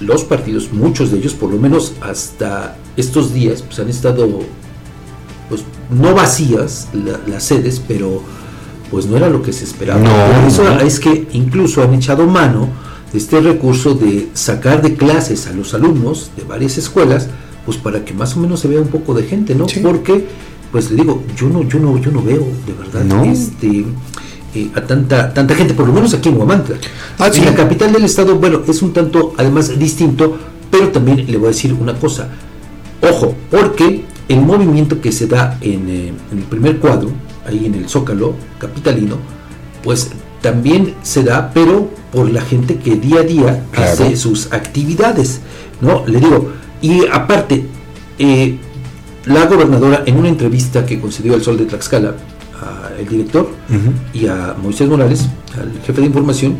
los 0.00 0.22
partidos, 0.22 0.70
muchos 0.70 1.10
de 1.10 1.18
ellos, 1.18 1.32
por 1.32 1.50
lo 1.50 1.56
menos 1.56 1.94
hasta 2.02 2.76
estos 2.98 3.32
días, 3.32 3.62
pues 3.62 3.78
han 3.78 3.88
estado 3.88 4.40
pues 5.48 5.62
no 5.90 6.14
vacías 6.14 6.88
las 7.26 7.44
sedes, 7.44 7.80
pero 7.86 8.22
pues 8.90 9.06
no 9.06 9.16
era 9.16 9.28
lo 9.28 9.42
que 9.42 9.52
se 9.52 9.64
esperaba. 9.64 10.00
No, 10.00 10.46
eso 10.46 10.64
no. 10.64 10.80
es 10.80 11.00
que 11.00 11.26
incluso 11.32 11.82
han 11.82 11.94
echado 11.94 12.26
mano 12.26 12.68
de 13.12 13.18
este 13.18 13.40
recurso 13.40 13.94
de 13.94 14.28
sacar 14.34 14.82
de 14.82 14.94
clases 14.94 15.46
a 15.46 15.52
los 15.52 15.74
alumnos 15.74 16.30
de 16.36 16.44
varias 16.44 16.78
escuelas, 16.78 17.28
pues 17.64 17.76
para 17.78 18.04
que 18.04 18.12
más 18.12 18.36
o 18.36 18.40
menos 18.40 18.60
se 18.60 18.68
vea 18.68 18.80
un 18.80 18.88
poco 18.88 19.14
de 19.14 19.24
gente, 19.24 19.54
¿no? 19.54 19.68
Sí. 19.68 19.80
Porque, 19.80 20.26
pues 20.70 20.90
le 20.90 20.96
digo, 21.02 21.22
yo 21.36 21.48
no, 21.48 21.62
yo 21.62 21.78
no, 21.78 21.98
yo 21.98 22.10
no 22.10 22.22
veo 22.22 22.46
de 22.66 22.72
verdad 22.72 23.04
No. 23.04 23.24
este 23.24 23.84
eh, 24.54 24.70
a 24.74 24.80
tanta, 24.82 25.34
tanta 25.34 25.54
gente, 25.54 25.74
por 25.74 25.88
lo 25.88 25.92
menos 25.92 26.14
aquí 26.14 26.28
en 26.28 26.38
Huamantla. 26.38 26.76
Ah, 27.18 27.28
sí. 27.32 27.40
En 27.40 27.46
la 27.46 27.54
capital 27.54 27.92
del 27.92 28.04
estado, 28.04 28.36
bueno, 28.36 28.60
es 28.68 28.82
un 28.82 28.92
tanto 28.92 29.34
además 29.36 29.76
distinto, 29.78 30.38
pero 30.70 30.88
también 30.88 31.26
le 31.26 31.36
voy 31.36 31.46
a 31.46 31.48
decir 31.48 31.72
una 31.72 31.94
cosa. 31.98 32.28
Ojo, 33.02 33.34
porque 33.50 34.04
el 34.28 34.40
movimiento 34.40 35.00
que 35.00 35.12
se 35.12 35.26
da 35.26 35.58
en, 35.60 35.88
eh, 35.88 36.12
en 36.32 36.38
el 36.38 36.44
primer 36.44 36.78
cuadro, 36.78 37.10
ahí 37.46 37.66
en 37.66 37.74
el 37.74 37.88
Zócalo 37.88 38.34
capitalino, 38.58 39.16
pues 39.82 40.10
también 40.40 40.94
se 41.02 41.22
da, 41.24 41.50
pero 41.52 41.88
por 42.12 42.30
la 42.30 42.40
gente 42.42 42.76
que 42.76 42.96
día 42.96 43.20
a 43.20 43.22
día 43.22 43.64
Claro. 43.72 43.92
hace 43.92 44.16
sus 44.16 44.52
actividades, 44.52 45.40
¿no? 45.80 46.04
Le 46.06 46.20
digo, 46.20 46.52
y 46.80 47.06
aparte, 47.10 47.66
eh, 48.18 48.56
la 49.26 49.46
gobernadora 49.46 50.02
en 50.06 50.16
una 50.18 50.28
entrevista 50.28 50.84
que 50.84 51.00
concedió 51.00 51.34
al 51.34 51.42
Sol 51.42 51.56
de 51.56 51.64
Tlaxcala, 51.66 52.14
al 52.98 53.06
director 53.08 53.50
y 54.14 54.26
a 54.26 54.54
Moisés 54.62 54.88
Morales, 54.88 55.26
al 55.58 55.72
jefe 55.84 56.00
de 56.00 56.06
información, 56.06 56.56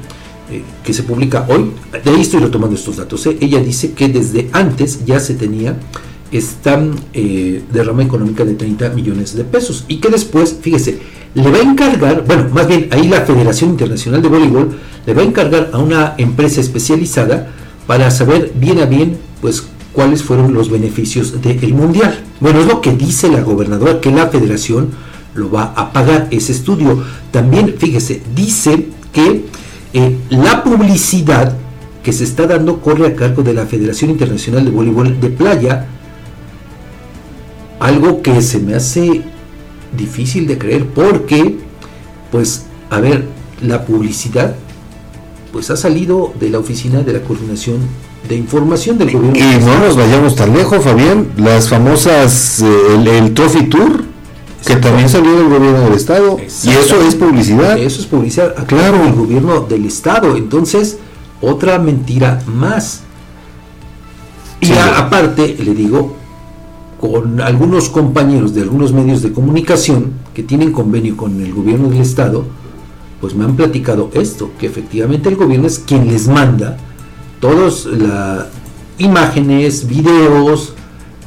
eh, 0.50 0.62
que 0.83 0.92
se 0.92 1.03
publica 1.03 1.46
hoy, 1.48 1.70
de 2.05 2.11
ahí 2.11 2.20
estoy 2.20 2.40
retomando 2.40 2.77
estos 2.77 2.96
datos, 2.96 3.27
ella 3.27 3.61
dice 3.61 3.92
que 3.92 4.09
desde 4.09 4.50
antes 4.53 5.05
ya 5.07 5.18
se 5.20 5.35
tenía 5.35 5.77
esta 6.38 6.83
eh, 7.12 7.62
derrama 7.73 8.03
económica 8.03 8.44
de 8.44 8.55
30 8.55 8.90
millones 8.90 9.37
de 9.37 9.44
pesos 9.44 9.85
y 9.88 9.99
que 9.99 10.09
después, 10.09 10.59
fíjese, 10.61 10.99
le 11.35 11.51
va 11.51 11.59
a 11.59 11.62
encargar, 11.62 12.25
bueno, 12.27 12.49
más 12.53 12.66
bien 12.66 12.88
ahí 12.90 13.09
la 13.09 13.23
Federación 13.23 13.70
Internacional 13.70 14.23
de 14.23 14.29
Voleibol 14.29 14.77
le 15.07 15.14
va 15.14 15.23
a 15.23 15.25
encargar 15.25 15.70
a 15.73 15.79
una 15.79 16.14
empresa 16.18 16.61
especializada 16.61 17.51
para 17.87 18.11
saber 18.11 18.53
bien 18.55 18.81
a 18.81 18.87
bien, 18.87 19.16
pues, 19.40 19.64
cuáles 19.92 20.23
fueron 20.23 20.55
los 20.55 20.70
beneficios 20.70 21.40
del 21.40 21.75
Mundial. 21.75 22.18
Bueno, 22.40 22.61
es 22.61 22.66
lo 22.66 22.81
que 22.81 22.92
dice 22.92 23.29
la 23.29 23.42
gobernadora, 23.42 24.01
que 24.01 24.11
la 24.11 24.27
federación 24.27 24.90
lo 25.35 25.51
va 25.51 25.73
a 25.77 25.92
pagar 25.92 26.29
ese 26.31 26.53
estudio. 26.53 27.03
También, 27.31 27.75
fíjese, 27.79 28.23
dice 28.35 28.88
que 29.12 29.44
eh, 29.92 30.18
la 30.31 30.64
publicidad 30.64 31.57
que 32.03 32.12
se 32.12 32.25
está 32.25 32.47
dando 32.47 32.81
corre 32.81 33.07
a 33.07 33.14
cargo 33.14 33.42
de 33.42 33.55
la 33.55 33.66
Federación 33.66 34.11
Internacional 34.11 34.64
de 34.64 34.70
Voleibol 34.70 35.20
de 35.20 35.31
Playa, 35.31 35.87
algo 37.85 38.23
que 38.23 38.40
se 38.42 38.59
me 38.61 38.75
hace 38.75 39.23
difícil 39.97 40.47
de 40.47 40.59
creer 40.59 40.87
porque, 40.87 41.59
pues, 42.33 42.64
a 42.90 43.01
ver, 43.01 43.27
la 43.62 43.85
publicidad, 43.85 44.55
pues 45.53 45.70
ha 45.70 45.77
salido 45.77 46.33
de 46.40 46.51
la 46.51 46.59
oficina 46.59 47.03
de 47.03 47.12
la 47.12 47.20
coordinación 47.20 47.79
de 48.29 48.37
información 48.37 48.97
del 48.99 49.12
gobierno. 49.12 49.38
Y 49.38 49.59
no 49.64 49.79
nos 49.81 49.97
vayamos 49.97 50.35
tan 50.35 50.55
lejos, 50.55 50.83
Fabián. 50.83 51.29
Las 51.37 51.68
famosas, 51.68 52.61
eh, 52.62 52.66
el, 52.94 53.07
el 53.07 53.35
Trophy 53.35 53.64
Tour, 53.68 54.03
que 54.66 54.77
también 54.77 55.09
salió 55.11 55.37
del 55.37 55.49
gobierno 55.51 55.81
del 55.83 55.92
Estado. 55.92 56.38
Y 56.40 56.70
eso 56.70 57.03
es 57.07 57.14
publicidad. 57.14 57.77
Eso 57.79 58.01
es 58.01 58.07
publicidad. 58.07 58.55
Claro. 58.66 58.99
del 59.05 59.12
gobierno 59.12 59.61
del 59.61 59.85
Estado. 59.85 60.37
Entonces, 60.37 60.97
otra 61.42 61.79
mentira 61.79 62.40
más. 62.47 63.03
Y 64.61 64.66
Sí. 64.68 64.73
a- 64.73 64.99
aparte, 65.01 65.57
le 65.62 65.75
digo, 65.75 66.16
con 67.01 67.41
algunos 67.41 67.89
compañeros 67.89 68.55
de 68.55 68.63
algunos 68.63 68.93
medios 68.93 69.23
de 69.23 69.33
comunicación 69.33 70.13
que 70.33 70.43
tienen 70.43 70.73
convenio 70.73 71.17
con 71.17 71.41
el 71.41 71.53
gobierno 71.53 71.89
del 71.89 72.01
Estado, 72.01 72.45
pues 73.21 73.35
me 73.35 73.45
han 73.45 73.57
platicado 73.57 74.11
esto, 74.15 74.51
que 74.59 74.67
efectivamente 74.67 75.29
el 75.29 75.37
gobierno 75.37 75.67
es 75.67 75.79
quien 75.79 76.07
les 76.09 76.29
manda 76.29 76.77
todos 77.41 77.87
las 77.87 78.47
imágenes, 78.99 79.87
videos, 79.87 80.75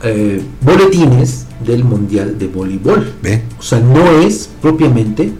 eh, 0.04 0.42
boletines 0.62 1.48
del 1.66 1.84
Mundial 1.84 2.38
de 2.38 2.48
Voleibol. 2.48 3.14
Ve. 3.22 3.44
O 3.60 3.62
sea, 3.62 3.80
no 3.80 4.20
es 4.22 4.50
propiamente 4.62 5.32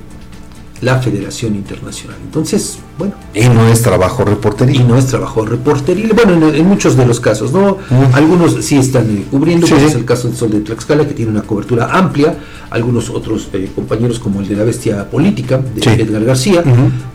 la 0.82 1.00
Federación 1.00 1.56
Internacional. 1.56 2.18
Entonces, 2.24 2.80
bueno, 2.98 3.14
Y 3.34 3.42
no 3.48 3.68
es 3.68 3.82
trabajo 3.82 4.24
y 4.24 4.26
reporteril. 4.30 4.88
no 4.88 4.98
es 4.98 5.06
trabajo 5.08 5.46
reporteril. 5.46 6.12
Bueno, 6.14 6.34
en, 6.48 6.56
en 6.56 6.66
muchos 6.68 6.96
de 6.98 7.06
los 7.06 7.20
casos, 7.20 7.52
¿no? 7.52 7.78
Mm. 7.90 8.14
Algunos 8.16 8.64
sí 8.66 8.78
están 8.78 9.06
eh, 9.10 9.26
cubriendo, 9.30 9.68
Sí, 9.68 9.74
como 9.74 9.86
es 9.88 9.94
el 9.96 10.06
caso 10.06 10.28
del 10.28 10.38
Sol 10.38 10.50
de 10.52 10.62
Tlaxcala, 10.62 11.08
que 11.08 11.14
tiene 11.14 11.32
una 11.32 11.42
cobertura 11.44 11.90
amplia. 11.92 12.36
Algunos 12.70 13.10
otros 13.10 13.50
eh, 13.54 13.70
compañeros, 13.76 14.20
como 14.20 14.42
el 14.42 14.48
de 14.48 14.56
la 14.56 14.64
bestia 14.64 15.10
política, 15.10 15.58
de 15.58 15.82
Sí. 15.82 15.90
Edgar 15.90 16.24
García. 16.24 16.64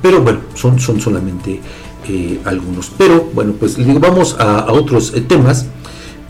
Pero 0.00 0.22
bueno, 0.22 0.38
son, 0.54 0.78
son 0.78 1.00
solamente 1.00 1.60
eh, 2.08 2.40
algunos. 2.44 2.90
Pero 2.96 3.30
bueno, 3.34 3.52
pues 3.58 3.76
vamos 4.00 4.36
a, 4.38 4.60
a 4.60 4.72
otros 4.72 5.12
eh, 5.14 5.20
temas, 5.20 5.66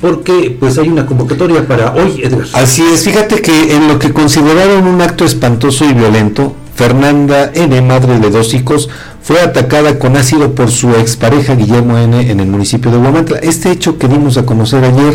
porque 0.00 0.56
pues 0.58 0.76
hay 0.78 0.88
una 0.88 1.06
convocatoria 1.06 1.66
para 1.66 1.94
hoy, 1.94 2.20
Edgar. 2.22 2.46
Así 2.54 2.82
es, 2.82 3.04
fíjate 3.04 3.40
que 3.40 3.76
en 3.76 3.86
lo 3.88 3.98
que 3.98 4.12
consideraron 4.12 4.86
un 4.86 5.00
acto 5.00 5.24
espantoso 5.24 5.84
y 5.84 5.92
violento, 5.92 6.54
Fernanda 6.74 7.50
N., 7.54 7.80
madre 7.82 8.18
de 8.18 8.30
dos 8.30 8.54
hijos, 8.54 8.88
fue 9.22 9.40
atacada 9.40 9.98
con 9.98 10.16
ácido 10.16 10.54
por 10.54 10.70
su 10.70 10.90
expareja 10.94 11.54
Guillermo 11.54 11.98
N. 11.98 12.30
en 12.30 12.40
el 12.40 12.48
municipio 12.48 12.90
de 12.90 12.98
Huamantla. 12.98 13.38
Este 13.38 13.70
hecho 13.70 13.98
que 13.98 14.08
dimos 14.08 14.36
a 14.36 14.46
conocer 14.46 14.84
ayer 14.84 15.14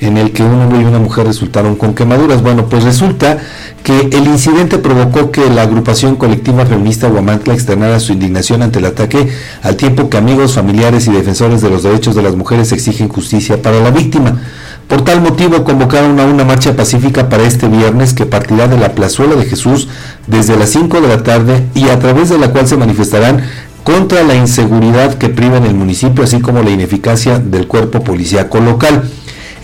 en 0.00 0.18
el 0.18 0.32
que 0.32 0.42
un 0.42 0.60
hombre 0.60 0.80
y 0.80 0.84
una 0.84 0.98
mujer 0.98 1.26
resultaron 1.26 1.76
con 1.76 1.94
quemaduras. 1.94 2.42
Bueno, 2.42 2.66
pues 2.68 2.84
resulta 2.84 3.38
que 3.82 4.00
el 4.12 4.26
incidente 4.26 4.78
provocó 4.78 5.30
que 5.30 5.48
la 5.48 5.62
agrupación 5.62 6.16
colectiva 6.16 6.66
feminista 6.66 7.08
Huamantla 7.08 7.54
externara 7.54 8.00
su 8.00 8.12
indignación 8.12 8.62
ante 8.62 8.78
el 8.78 8.86
ataque, 8.86 9.28
al 9.62 9.76
tiempo 9.76 10.10
que 10.10 10.18
amigos, 10.18 10.54
familiares 10.54 11.06
y 11.06 11.12
defensores 11.12 11.62
de 11.62 11.70
los 11.70 11.82
derechos 11.82 12.14
de 12.14 12.22
las 12.22 12.36
mujeres 12.36 12.72
exigen 12.72 13.08
justicia 13.08 13.62
para 13.62 13.80
la 13.80 13.90
víctima. 13.90 14.40
Por 14.88 15.02
tal 15.02 15.20
motivo 15.20 15.64
convocaron 15.64 16.20
a 16.20 16.24
una 16.24 16.44
marcha 16.44 16.76
pacífica 16.76 17.28
para 17.28 17.42
este 17.42 17.66
viernes 17.66 18.14
que 18.14 18.24
partirá 18.24 18.68
de 18.68 18.78
la 18.78 18.92
Plazuela 18.92 19.34
de 19.34 19.44
Jesús 19.44 19.88
desde 20.28 20.56
las 20.56 20.70
5 20.70 21.00
de 21.00 21.08
la 21.08 21.24
tarde 21.24 21.66
y 21.74 21.88
a 21.88 21.98
través 21.98 22.28
de 22.28 22.38
la 22.38 22.52
cual 22.52 22.68
se 22.68 22.76
manifestarán 22.76 23.42
contra 23.82 24.22
la 24.22 24.36
inseguridad 24.36 25.14
que 25.14 25.28
priva 25.28 25.56
en 25.56 25.64
el 25.64 25.74
municipio, 25.74 26.22
así 26.22 26.40
como 26.40 26.62
la 26.62 26.70
ineficacia 26.70 27.38
del 27.40 27.66
cuerpo 27.66 28.02
policíaco 28.04 28.60
local. 28.60 29.10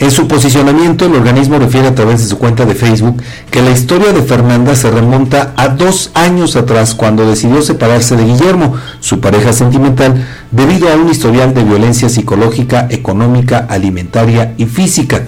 En 0.02 0.10
su 0.10 0.26
posicionamiento, 0.26 1.06
el 1.06 1.14
organismo 1.14 1.60
refiere 1.60 1.86
a 1.86 1.94
través 1.94 2.20
de 2.20 2.26
su 2.26 2.36
cuenta 2.36 2.64
de 2.64 2.74
Facebook 2.74 3.22
que 3.52 3.62
la 3.62 3.70
historia 3.70 4.12
de 4.12 4.20
Fernanda 4.22 4.74
se 4.74 4.90
remonta 4.90 5.54
a 5.56 5.68
dos 5.68 6.10
años 6.14 6.56
atrás 6.56 6.96
cuando 6.96 7.24
decidió 7.24 7.62
separarse 7.62 8.16
de 8.16 8.24
Guillermo, 8.24 8.74
su 8.98 9.20
pareja 9.20 9.52
sentimental, 9.52 10.26
debido 10.50 10.92
a 10.92 10.96
un 10.96 11.08
historial 11.08 11.54
de 11.54 11.62
violencia 11.62 12.08
psicológica, 12.08 12.88
económica, 12.90 13.58
alimentaria 13.70 14.54
y 14.58 14.66
física. 14.66 15.22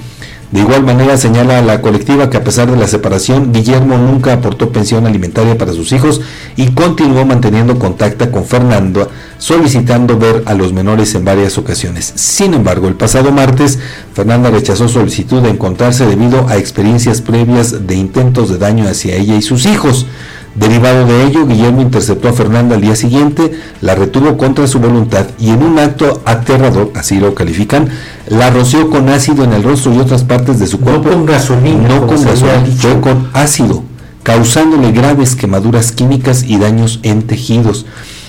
De 0.55 0.61
igual 0.61 0.85
manera 0.85 1.17
señala 1.17 1.59
a 1.59 1.63
la 1.63 1.83
colectiva 1.83 2.31
que 2.31 2.37
a 2.37 2.45
pesar 2.45 2.71
de 2.71 2.77
la 2.77 2.87
separación, 2.87 3.53
Guillermo 3.53 3.99
nunca 3.99 4.35
aportó 4.35 4.71
pensión 4.71 5.05
alimentaria 5.05 5.59
para 5.59 5.73
sus 5.73 5.91
hijos 5.91 6.21
y 6.55 6.69
continuó 6.75 7.27
manteniendo 7.27 7.77
contacto 7.77 8.31
con 8.31 8.45
Fernando, 8.45 9.11
solicitando 9.39 10.17
ver 10.17 10.45
a 10.47 10.55
los 10.55 10.73
menores 10.73 11.13
en 11.17 11.25
varias 11.25 11.59
ocasiones. 11.59 12.13
Sin 12.15 12.55
embargo, 12.55 12.87
el 12.87 12.95
pasado 12.95 13.33
martes, 13.33 13.81
Fernanda 14.13 14.49
rechazó 14.49 14.87
solicitud 14.87 15.43
de 15.43 15.51
encontrarse 15.51 16.07
debido 16.07 16.47
a 16.49 16.57
experiencias 16.57 17.21
previas 17.21 17.89
de 17.89 17.97
intentos 17.97 18.49
de 18.49 18.59
daño 18.59 18.87
hacia 18.87 19.17
ella 19.17 19.35
y 19.35 19.43
sus 19.43 19.67
hijos. 19.67 20.07
Derivado 20.55 21.05
de 21.05 21.25
ello, 21.25 21.49
Guillermo 21.49 21.83
interceptó 21.83 22.29
a 22.29 22.33
Fernanda 22.33 22.77
al 22.77 22.81
día 22.81 22.95
siguiente, 22.95 23.59
la 23.81 23.97
retuvo 23.97 24.37
contra 24.37 24.69
su 24.69 24.79
voluntad 24.79 25.27
y 25.37 25.51
en 25.51 25.65
un 25.65 25.81
acto 25.81 26.23
aterrador, 26.25 26.93
así 26.95 27.19
lo 27.19 27.35
califican, 27.35 27.91
la 28.29 28.51
roció 28.51 28.91
con 28.91 29.09
ácido 29.09 29.45
en 29.45 29.53
el 29.53 29.63
rostro 29.63 29.93
y 29.95 29.99
otras 29.99 30.25
partes 30.25 30.59
de 30.59 30.67
su 30.67 30.81
cuerpo. 30.81 31.11
No 31.11 31.17
con 31.17 31.27
gasolina, 31.27 31.89
no 31.89 32.07
con 32.07 32.23
gasolina, 32.23 32.67
fue 32.77 33.01
con 33.01 33.31
ácido, 33.33 33.83
causándole 34.23 34.93
graves 34.93 35.37
quemaduras 35.37 35.93
químicas 35.93 36.45
y 36.45 36.59
daños 36.59 37.01
en 37.03 37.23
tejidos. 37.23 37.87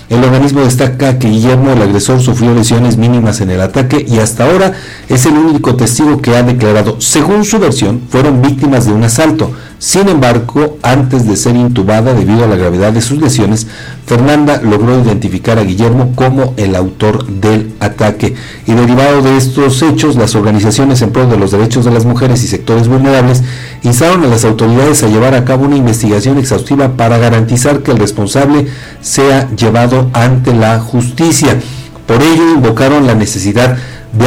El 0.08 0.22
organismo 0.22 0.60
destaca 0.60 1.18
que 1.18 1.28
Guillermo, 1.28 1.72
el 1.72 1.82
agresor, 1.82 2.20
sufrió 2.20 2.54
lesiones 2.54 2.96
mínimas 2.96 3.40
en 3.40 3.50
el 3.50 3.60
ataque 3.60 4.04
y 4.06 4.18
hasta 4.18 4.44
ahora 4.44 4.72
es 5.08 5.26
el 5.26 5.32
único 5.32 5.74
testigo 5.74 6.22
que 6.22 6.36
ha 6.36 6.44
declarado, 6.44 7.00
según 7.00 7.44
su 7.44 7.58
versión, 7.58 8.02
fueron 8.08 8.40
víctimas 8.40 8.86
de 8.86 8.92
un 8.92 9.02
asalto. 9.02 9.50
Sin 9.78 10.08
embargo, 10.08 10.78
antes 10.82 11.26
de 11.26 11.36
ser 11.36 11.54
intubada 11.54 12.14
debido 12.14 12.44
a 12.44 12.46
la 12.46 12.56
gravedad 12.56 12.94
de 12.94 13.02
sus 13.02 13.20
lesiones, 13.20 13.66
Fernanda 14.06 14.62
logró 14.62 14.98
identificar 15.02 15.58
a 15.58 15.64
Guillermo 15.64 16.12
como 16.14 16.54
el 16.56 16.74
autor 16.74 17.26
del 17.26 17.74
ataque. 17.80 18.34
Y 18.66 18.72
derivado 18.72 19.20
de 19.20 19.36
estos 19.36 19.82
hechos, 19.82 20.16
las 20.16 20.34
organizaciones 20.34 21.02
en 21.02 21.10
pro 21.10 21.26
de 21.26 21.36
los 21.36 21.50
derechos 21.50 21.84
de 21.84 21.90
las 21.90 22.06
mujeres 22.06 22.42
y 22.42 22.48
sectores 22.48 22.88
vulnerables 22.88 23.42
instaron 23.82 24.24
a 24.24 24.28
las 24.28 24.46
autoridades 24.46 25.02
a 25.02 25.08
llevar 25.08 25.34
a 25.34 25.44
cabo 25.44 25.66
una 25.66 25.76
investigación 25.76 26.38
exhaustiva 26.38 26.96
para 26.96 27.18
garantizar 27.18 27.82
que 27.82 27.90
el 27.90 27.98
responsable 27.98 28.68
sea 29.02 29.50
llevado 29.54 30.08
ante 30.14 30.54
la 30.54 30.80
justicia. 30.80 31.60
Por 32.06 32.22
ello 32.22 32.54
invocaron 32.54 33.06
la 33.06 33.14
necesidad 33.14 33.70
de 33.70 33.80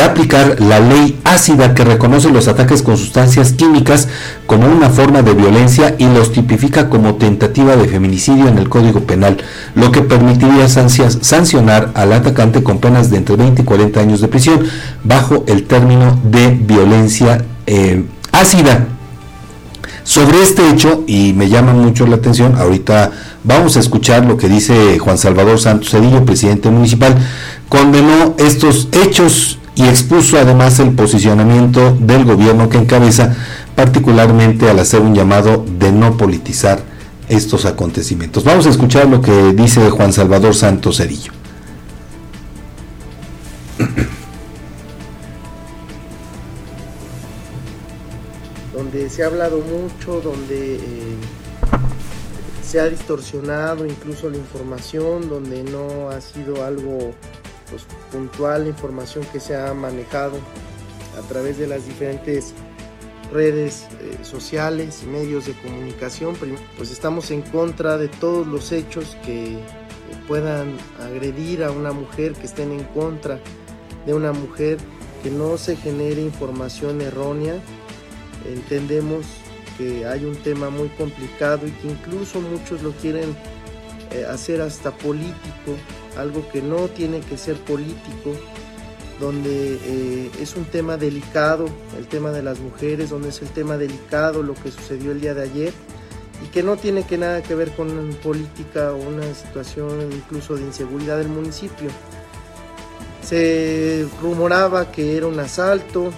aplicar 0.04 0.60
la 0.60 0.80
ley 0.80 1.19
ácida 1.23 1.73
que 1.73 1.84
reconoce 1.84 2.30
los 2.30 2.47
ataques 2.47 2.82
con 2.82 2.97
sustancias 2.97 3.54
químicas 3.54 4.08
como 4.45 4.67
una 4.67 4.89
forma 4.89 5.21
de 5.21 5.34
violencia 5.34 5.95
y 5.97 6.06
los 6.06 6.32
tipifica 6.32 6.89
como 6.89 7.15
tentativa 7.15 7.75
de 7.75 7.88
feminicidio 7.88 8.47
en 8.47 8.58
el 8.58 8.69
Código 8.69 9.02
Penal, 9.02 9.38
lo 9.75 9.91
que 9.91 10.02
permitiría 10.02 10.67
sancionar 10.69 11.91
al 11.93 12.13
atacante 12.13 12.63
con 12.63 12.80
penas 12.80 13.10
de 13.10 13.17
entre 13.17 13.36
20 13.36 13.62
y 13.62 13.65
40 13.65 13.99
años 13.99 14.21
de 14.21 14.28
prisión 14.28 14.62
bajo 15.04 15.43
el 15.47 15.63
término 15.65 16.19
de 16.23 16.49
violencia 16.49 17.43
eh, 17.65 18.04
ácida. 18.32 18.88
Sobre 20.04 20.41
este 20.41 20.67
hecho, 20.69 21.04
y 21.06 21.34
me 21.34 21.49
llama 21.49 21.73
mucho 21.73 22.08
la 22.08 22.15
atención, 22.15 22.56
ahorita 22.56 23.12
vamos 23.43 23.78
a 23.78 23.80
escuchar 23.80 24.25
lo 24.25 24.38
que 24.38 24.49
dice 24.49 24.97
Juan 24.97 25.19
Salvador 25.19 25.60
Santos 25.60 25.91
Cedillo, 25.91 26.25
presidente 26.25 26.71
municipal, 26.71 27.15
condenó 27.69 28.34
estos 28.39 28.88
hechos 28.91 29.59
y 29.79 29.87
expuso 29.87 30.37
además 30.37 30.77
el 30.79 30.91
posicionamiento 30.91 31.95
del 32.01 32.25
gobierno 32.25 32.67
que 32.67 32.77
encabeza, 32.77 33.33
particularmente 33.77 34.69
al 34.69 34.77
hacer 34.77 34.99
un 34.99 35.15
llamado 35.15 35.63
de 35.65 35.93
no 35.93 36.17
politizar 36.17 36.81
estos 37.29 37.63
acontecimientos. 37.63 38.43
Vamos 38.43 38.65
a 38.65 38.71
escuchar 38.71 39.07
lo 39.07 39.21
que 39.21 39.53
dice 39.53 39.89
Juan 39.89 40.11
Salvador 40.11 40.53
Santos 40.53 40.97
Cerillo. 40.97 41.31
Donde 48.73 49.09
se 49.09 49.23
ha 49.23 49.27
hablado 49.27 49.59
mucho, 49.59 50.19
donde 50.19 50.75
eh, 50.75 51.15
se 52.67 52.81
ha 52.81 52.89
distorsionado 52.89 53.85
incluso 53.85 54.29
la 54.29 54.35
información, 54.35 55.29
donde 55.29 55.63
no 55.63 56.09
ha 56.09 56.19
sido 56.19 56.65
algo 56.65 57.13
pues, 57.69 57.86
puntual 58.12 58.63
la 58.63 58.69
información 58.69 59.25
que 59.32 59.39
se 59.39 59.55
ha 59.55 59.73
manejado 59.73 60.38
a 61.17 61.21
través 61.27 61.58
de 61.58 61.67
las 61.67 61.86
diferentes 61.86 62.53
redes 63.32 63.88
eh, 64.01 64.23
sociales 64.23 65.01
y 65.03 65.08
medios 65.08 65.45
de 65.45 65.53
comunicación, 65.53 66.36
pues 66.77 66.91
estamos 66.91 67.29
en 67.32 67.41
contra 67.41 67.97
de 67.97 68.08
todos 68.08 68.47
los 68.47 68.71
hechos 68.71 69.17
que 69.23 69.60
puedan 70.27 70.77
agredir 70.99 71.63
a 71.63 71.71
una 71.71 71.91
mujer, 71.91 72.34
que 72.34 72.45
estén 72.45 72.71
en 72.71 72.84
contra 72.86 73.39
de 74.05 74.13
una 74.13 74.32
mujer, 74.32 74.77
que 75.23 75.29
no 75.29 75.58
se 75.58 75.75
genere 75.75 76.21
información 76.21 77.01
errónea. 77.01 77.55
Entendemos 78.47 79.25
que 79.77 80.05
hay 80.05 80.25
un 80.25 80.36
tema 80.36 80.69
muy 80.69 80.89
complicado 80.89 81.67
y 81.67 81.71
que 81.71 81.88
incluso 81.88 82.41
muchos 82.41 82.82
lo 82.82 82.91
quieren 82.91 83.36
eh, 84.12 84.25
hacer 84.25 84.62
hasta 84.62 84.91
político 84.91 85.75
algo 86.17 86.48
que 86.50 86.62
no 86.62 86.88
tiene 86.88 87.22
que 87.22 87.38
ser 87.38 87.56
político, 87.58 88.34
donde 89.19 89.80
eh, 89.84 90.32
es 90.39 90.56
un 90.56 90.65
tema 90.65 90.98
delicado, 90.98 91.65
el 91.98 92.08
tema 92.08 92.32
de 92.32 92.41
las 92.41 92.60
mujeres, 92.60 93.10
donde 93.10 93.30
es 93.30 93.41
el 93.41 93.50
tema 93.50 93.78
delicado 93.78 94.43
lo 94.43 94.54
que 94.54 94.72
sucedió 94.72 95.12
el 95.12 95.22
día 95.22 95.34
de 95.34 95.43
ayer 95.43 95.74
y 96.43 96.48
que 96.48 96.63
no 96.63 96.78
tiene 96.78 97.06
que 97.06 97.17
nada 97.17 97.43
que 97.43 97.54
ver 97.54 97.72
con 97.72 97.89
política 98.24 98.93
o 98.93 98.98
una 98.98 99.34
situación 99.34 100.10
incluso 100.12 100.56
de 100.56 100.62
inseguridad 100.62 101.17
del 101.17 101.28
municipio. 101.28 101.89
Se 103.22 104.08
rumoraba 104.22 104.91
que 104.91 105.17
era 105.17 105.28
un 105.28 105.39
asalto, 105.39 106.12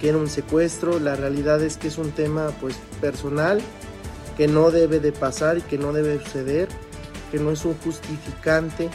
que 0.00 0.08
era 0.08 0.18
un 0.18 0.28
secuestro, 0.28 0.98
la 0.98 1.14
realidad 1.16 1.62
es 1.62 1.76
que 1.76 1.88
es 1.88 1.98
un 1.98 2.10
tema 2.12 2.48
pues 2.60 2.76
personal 3.00 3.60
que 4.38 4.48
no 4.48 4.70
debe 4.70 5.00
de 5.00 5.12
pasar 5.12 5.58
y 5.58 5.62
que 5.62 5.76
no 5.76 5.92
debe 5.92 6.18
suceder 6.18 6.68
que 7.30 7.38
no 7.38 7.50
es 7.50 7.64
un 7.64 7.74
justificante 7.78 8.88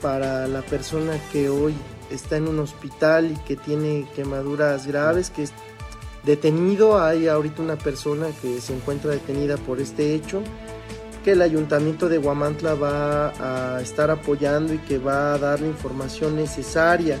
para 0.00 0.48
la 0.48 0.62
persona 0.62 1.16
que 1.30 1.48
hoy 1.48 1.74
está 2.10 2.36
en 2.36 2.48
un 2.48 2.58
hospital 2.58 3.30
y 3.32 3.36
que 3.46 3.56
tiene 3.56 4.06
quemaduras 4.14 4.86
graves, 4.86 5.30
que 5.30 5.44
es 5.44 5.52
detenido. 6.24 7.02
Hay 7.02 7.28
ahorita 7.28 7.62
una 7.62 7.76
persona 7.76 8.28
que 8.40 8.60
se 8.60 8.74
encuentra 8.74 9.12
detenida 9.12 9.56
por 9.56 9.80
este 9.80 10.14
hecho, 10.14 10.42
que 11.24 11.32
el 11.32 11.42
ayuntamiento 11.42 12.08
de 12.08 12.18
Guamantla 12.18 12.74
va 12.74 13.76
a 13.76 13.80
estar 13.80 14.10
apoyando 14.10 14.74
y 14.74 14.78
que 14.78 14.98
va 14.98 15.34
a 15.34 15.38
dar 15.38 15.60
la 15.60 15.68
información 15.68 16.36
necesaria 16.36 17.18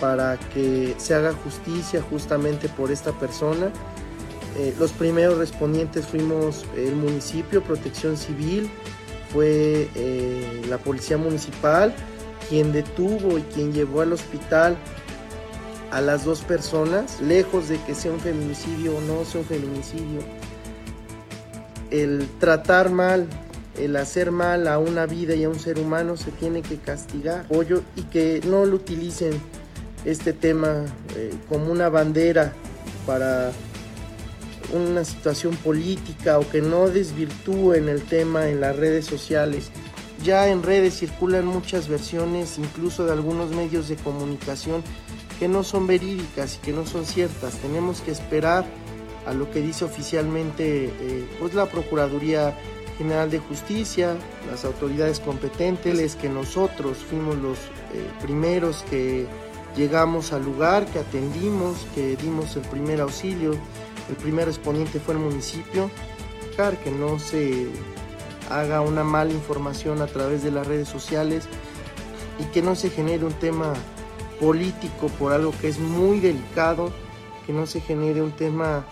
para 0.00 0.38
que 0.54 0.94
se 0.98 1.14
haga 1.14 1.32
justicia 1.32 2.00
justamente 2.00 2.68
por 2.68 2.92
esta 2.92 3.12
persona. 3.12 3.72
Eh, 4.56 4.74
los 4.78 4.92
primeros 4.92 5.38
respondientes 5.38 6.06
fuimos 6.06 6.64
el 6.76 6.94
municipio, 6.96 7.62
protección 7.62 8.16
civil, 8.16 8.70
fue 9.32 9.88
eh, 9.94 10.62
la 10.68 10.78
policía 10.78 11.18
municipal 11.18 11.94
quien 12.48 12.72
detuvo 12.72 13.38
y 13.38 13.42
quien 13.42 13.72
llevó 13.72 14.00
al 14.00 14.12
hospital 14.12 14.76
a 15.90 16.00
las 16.00 16.24
dos 16.24 16.40
personas, 16.40 17.20
lejos 17.20 17.68
de 17.68 17.80
que 17.82 17.94
sea 17.94 18.12
un 18.12 18.20
feminicidio 18.20 18.96
o 18.96 19.00
no 19.00 19.24
sea 19.24 19.40
un 19.40 19.46
feminicidio. 19.46 20.20
El 21.90 22.28
tratar 22.38 22.90
mal, 22.90 23.26
el 23.78 23.96
hacer 23.96 24.30
mal 24.30 24.68
a 24.68 24.78
una 24.78 25.06
vida 25.06 25.34
y 25.34 25.44
a 25.44 25.48
un 25.48 25.58
ser 25.58 25.78
humano 25.78 26.16
se 26.16 26.30
tiene 26.30 26.62
que 26.62 26.76
castigar. 26.76 27.46
y 27.96 28.02
que 28.02 28.42
no 28.46 28.66
lo 28.66 28.76
utilicen 28.76 29.32
este 30.04 30.32
tema 30.32 30.84
eh, 31.16 31.32
como 31.48 31.72
una 31.72 31.88
bandera 31.88 32.52
para 33.06 33.50
una 34.72 35.04
situación 35.04 35.56
política 35.56 36.38
o 36.38 36.48
que 36.48 36.60
no 36.60 36.88
desvirtúen 36.88 37.88
el 37.88 38.02
tema 38.02 38.48
en 38.48 38.60
las 38.60 38.76
redes 38.76 39.06
sociales. 39.06 39.70
Ya 40.24 40.48
en 40.48 40.62
redes 40.62 40.98
circulan 40.98 41.46
muchas 41.46 41.88
versiones, 41.88 42.58
incluso 42.58 43.06
de 43.06 43.12
algunos 43.12 43.50
medios 43.50 43.88
de 43.88 43.96
comunicación, 43.96 44.82
que 45.38 45.48
no 45.48 45.62
son 45.62 45.86
verídicas 45.86 46.56
y 46.56 46.58
que 46.58 46.72
no 46.72 46.84
son 46.86 47.06
ciertas. 47.06 47.54
Tenemos 47.58 48.00
que 48.00 48.10
esperar 48.10 48.66
a 49.26 49.32
lo 49.32 49.50
que 49.50 49.60
dice 49.60 49.84
oficialmente 49.84 50.86
eh, 50.86 51.28
pues 51.38 51.54
la 51.54 51.66
Procuraduría 51.66 52.56
General 52.96 53.30
de 53.30 53.38
Justicia, 53.38 54.16
las 54.50 54.64
autoridades 54.64 55.20
competentes, 55.20 55.98
es 55.98 56.16
que 56.16 56.28
nosotros 56.28 56.98
fuimos 56.98 57.36
los 57.36 57.58
eh, 57.58 58.04
primeros 58.20 58.84
que 58.90 59.26
llegamos 59.76 60.32
al 60.32 60.44
lugar, 60.44 60.84
que 60.86 60.98
atendimos, 60.98 61.86
que 61.94 62.16
dimos 62.16 62.56
el 62.56 62.62
primer 62.62 63.00
auxilio, 63.00 63.52
el 64.08 64.16
primer 64.16 64.48
exponente 64.48 65.00
fue 65.00 65.14
el 65.14 65.20
municipio, 65.20 65.90
que 66.82 66.90
no 66.90 67.20
se 67.20 67.68
haga 68.50 68.80
una 68.80 69.04
mala 69.04 69.32
información 69.32 70.02
a 70.02 70.08
través 70.08 70.42
de 70.42 70.50
las 70.50 70.66
redes 70.66 70.88
sociales 70.88 71.44
y 72.40 72.44
que 72.46 72.62
no 72.62 72.74
se 72.74 72.90
genere 72.90 73.24
un 73.24 73.32
tema 73.34 73.74
político 74.40 75.06
por 75.20 75.32
algo 75.32 75.52
que 75.60 75.68
es 75.68 75.78
muy 75.78 76.18
delicado, 76.18 76.90
que 77.46 77.52
no 77.52 77.66
se 77.66 77.80
genere 77.80 78.22
un 78.22 78.32
tema 78.32 78.84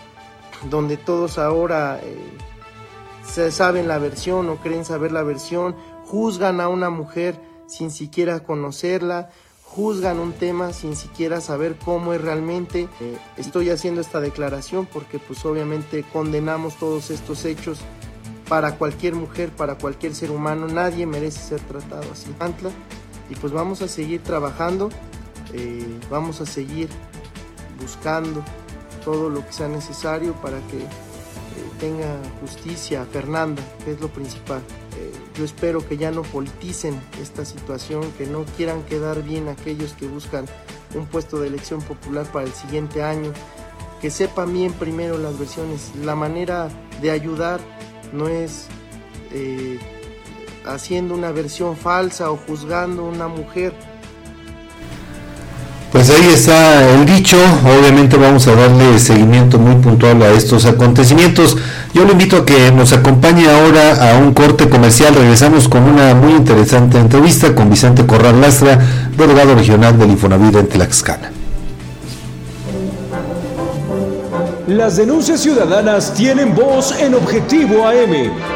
donde 0.71 0.97
todos 0.97 1.39
ahora 1.39 1.99
eh, 2.05 2.17
se 3.29 3.51
saben 3.51 3.89
la 3.89 3.99
versión 3.99 4.49
o 4.49 4.59
creen 4.59 4.85
saber 4.85 5.11
la 5.11 5.25
versión, 5.25 5.75
juzgan 6.05 6.61
a 6.61 6.69
una 6.69 6.89
mujer 6.89 7.41
sin 7.67 7.91
siquiera 7.91 8.45
conocerla, 8.45 9.31
juzgan 9.77 10.19
un 10.19 10.33
tema 10.33 10.73
sin 10.73 10.97
siquiera 10.97 11.43
saber 11.43 11.77
cómo 11.77 12.15
es 12.15 12.21
realmente. 12.23 12.89
Eh, 12.99 13.19
estoy 13.37 13.69
haciendo 13.69 14.01
esta 14.01 14.21
declaración 14.21 14.87
porque 14.87 15.19
pues 15.19 15.45
obviamente 15.45 16.03
condenamos 16.15 16.77
todos 16.77 17.11
estos 17.11 17.45
hechos 17.45 17.81
para 18.49 18.77
cualquier 18.77 19.15
mujer, 19.15 19.51
para 19.51 19.77
cualquier 19.77 20.15
ser 20.15 20.31
humano, 20.31 20.67
nadie 20.67 21.05
merece 21.05 21.41
ser 21.41 21.61
tratado 21.61 22.11
así. 22.11 22.29
Y 23.29 23.35
pues 23.35 23.53
vamos 23.53 23.83
a 23.83 23.89
seguir 23.89 24.23
trabajando, 24.23 24.89
eh, 25.53 25.85
vamos 26.11 26.41
a 26.41 26.47
seguir 26.47 26.89
buscando 27.79 28.43
todo 29.05 29.29
lo 29.29 29.45
que 29.45 29.53
sea 29.53 29.69
necesario 29.69 30.33
para 30.35 30.59
que 30.69 30.87
tenga 31.79 32.19
justicia 32.41 33.05
Fernanda, 33.05 33.63
que 33.85 33.93
es 33.93 34.01
lo 34.01 34.09
principal. 34.09 34.61
Eh, 34.99 35.13
yo 35.37 35.45
espero 35.45 35.87
que 35.87 35.97
ya 35.97 36.11
no 36.11 36.23
politicen 36.23 37.01
esta 37.21 37.45
situación, 37.45 38.11
que 38.19 38.27
no 38.27 38.45
quieran 38.57 38.83
quedar 38.85 39.23
bien 39.23 39.49
aquellos 39.49 39.93
que 39.93 40.07
buscan 40.07 40.47
un 40.95 41.07
puesto 41.07 41.41
de 41.41 41.49
elección 41.49 41.83
popular 41.83 42.27
para 42.33 42.47
el 42.47 42.53
siguiente 42.53 43.03
año, 43.03 43.33
que 44.01 44.11
sepan 44.11 44.53
bien 44.53 44.73
primero 44.73 45.19
las 45.19 45.39
versiones. 45.39 45.93
La 46.03 46.15
manera 46.15 46.69
de 47.03 47.11
ayudar 47.11 47.61
no 48.13 48.29
es 48.29 48.67
eh, 49.33 49.79
haciendo 50.65 51.15
una 51.15 51.33
versión 51.33 51.77
falsa 51.77 52.31
o 52.31 52.37
juzgando 52.37 53.03
a 53.03 53.09
una 53.09 53.29
mujer 53.29 53.75
está 56.37 56.87
el 56.93 57.07
dicho, 57.07 57.39
obviamente 57.65 58.19
vamos 58.19 58.47
a 58.47 58.55
darle 58.55 58.99
seguimiento 58.99 59.59
muy 59.59 59.75
puntual 59.77 60.21
a 60.23 60.33
estos 60.33 60.67
acontecimientos. 60.67 61.57
Yo 61.95 62.05
le 62.05 62.13
invito 62.13 62.37
a 62.37 62.45
que 62.45 62.71
nos 62.73 62.93
acompañe 62.93 63.49
ahora 63.49 64.13
a 64.13 64.19
un 64.19 64.35
corte 64.35 64.69
comercial, 64.69 65.15
regresamos 65.15 65.67
con 65.67 65.83
una 65.85 66.15
muy 66.15 66.33
interesante 66.33 66.99
entrevista 66.99 67.55
con 67.55 67.71
Vicente 67.71 68.05
Corral 68.05 68.39
Lastra, 68.39 68.79
delegado 69.17 69.55
regional 69.55 69.99
del 69.99 70.11
Infonavit 70.11 70.57
en 70.57 70.69
Tlaxcala. 70.69 71.31
Las 74.67 74.97
denuncias 74.97 75.41
ciudadanas 75.41 76.13
tienen 76.13 76.55
voz 76.55 76.95
en 77.01 77.15
Objetivo 77.15 77.87
AM. 77.87 78.56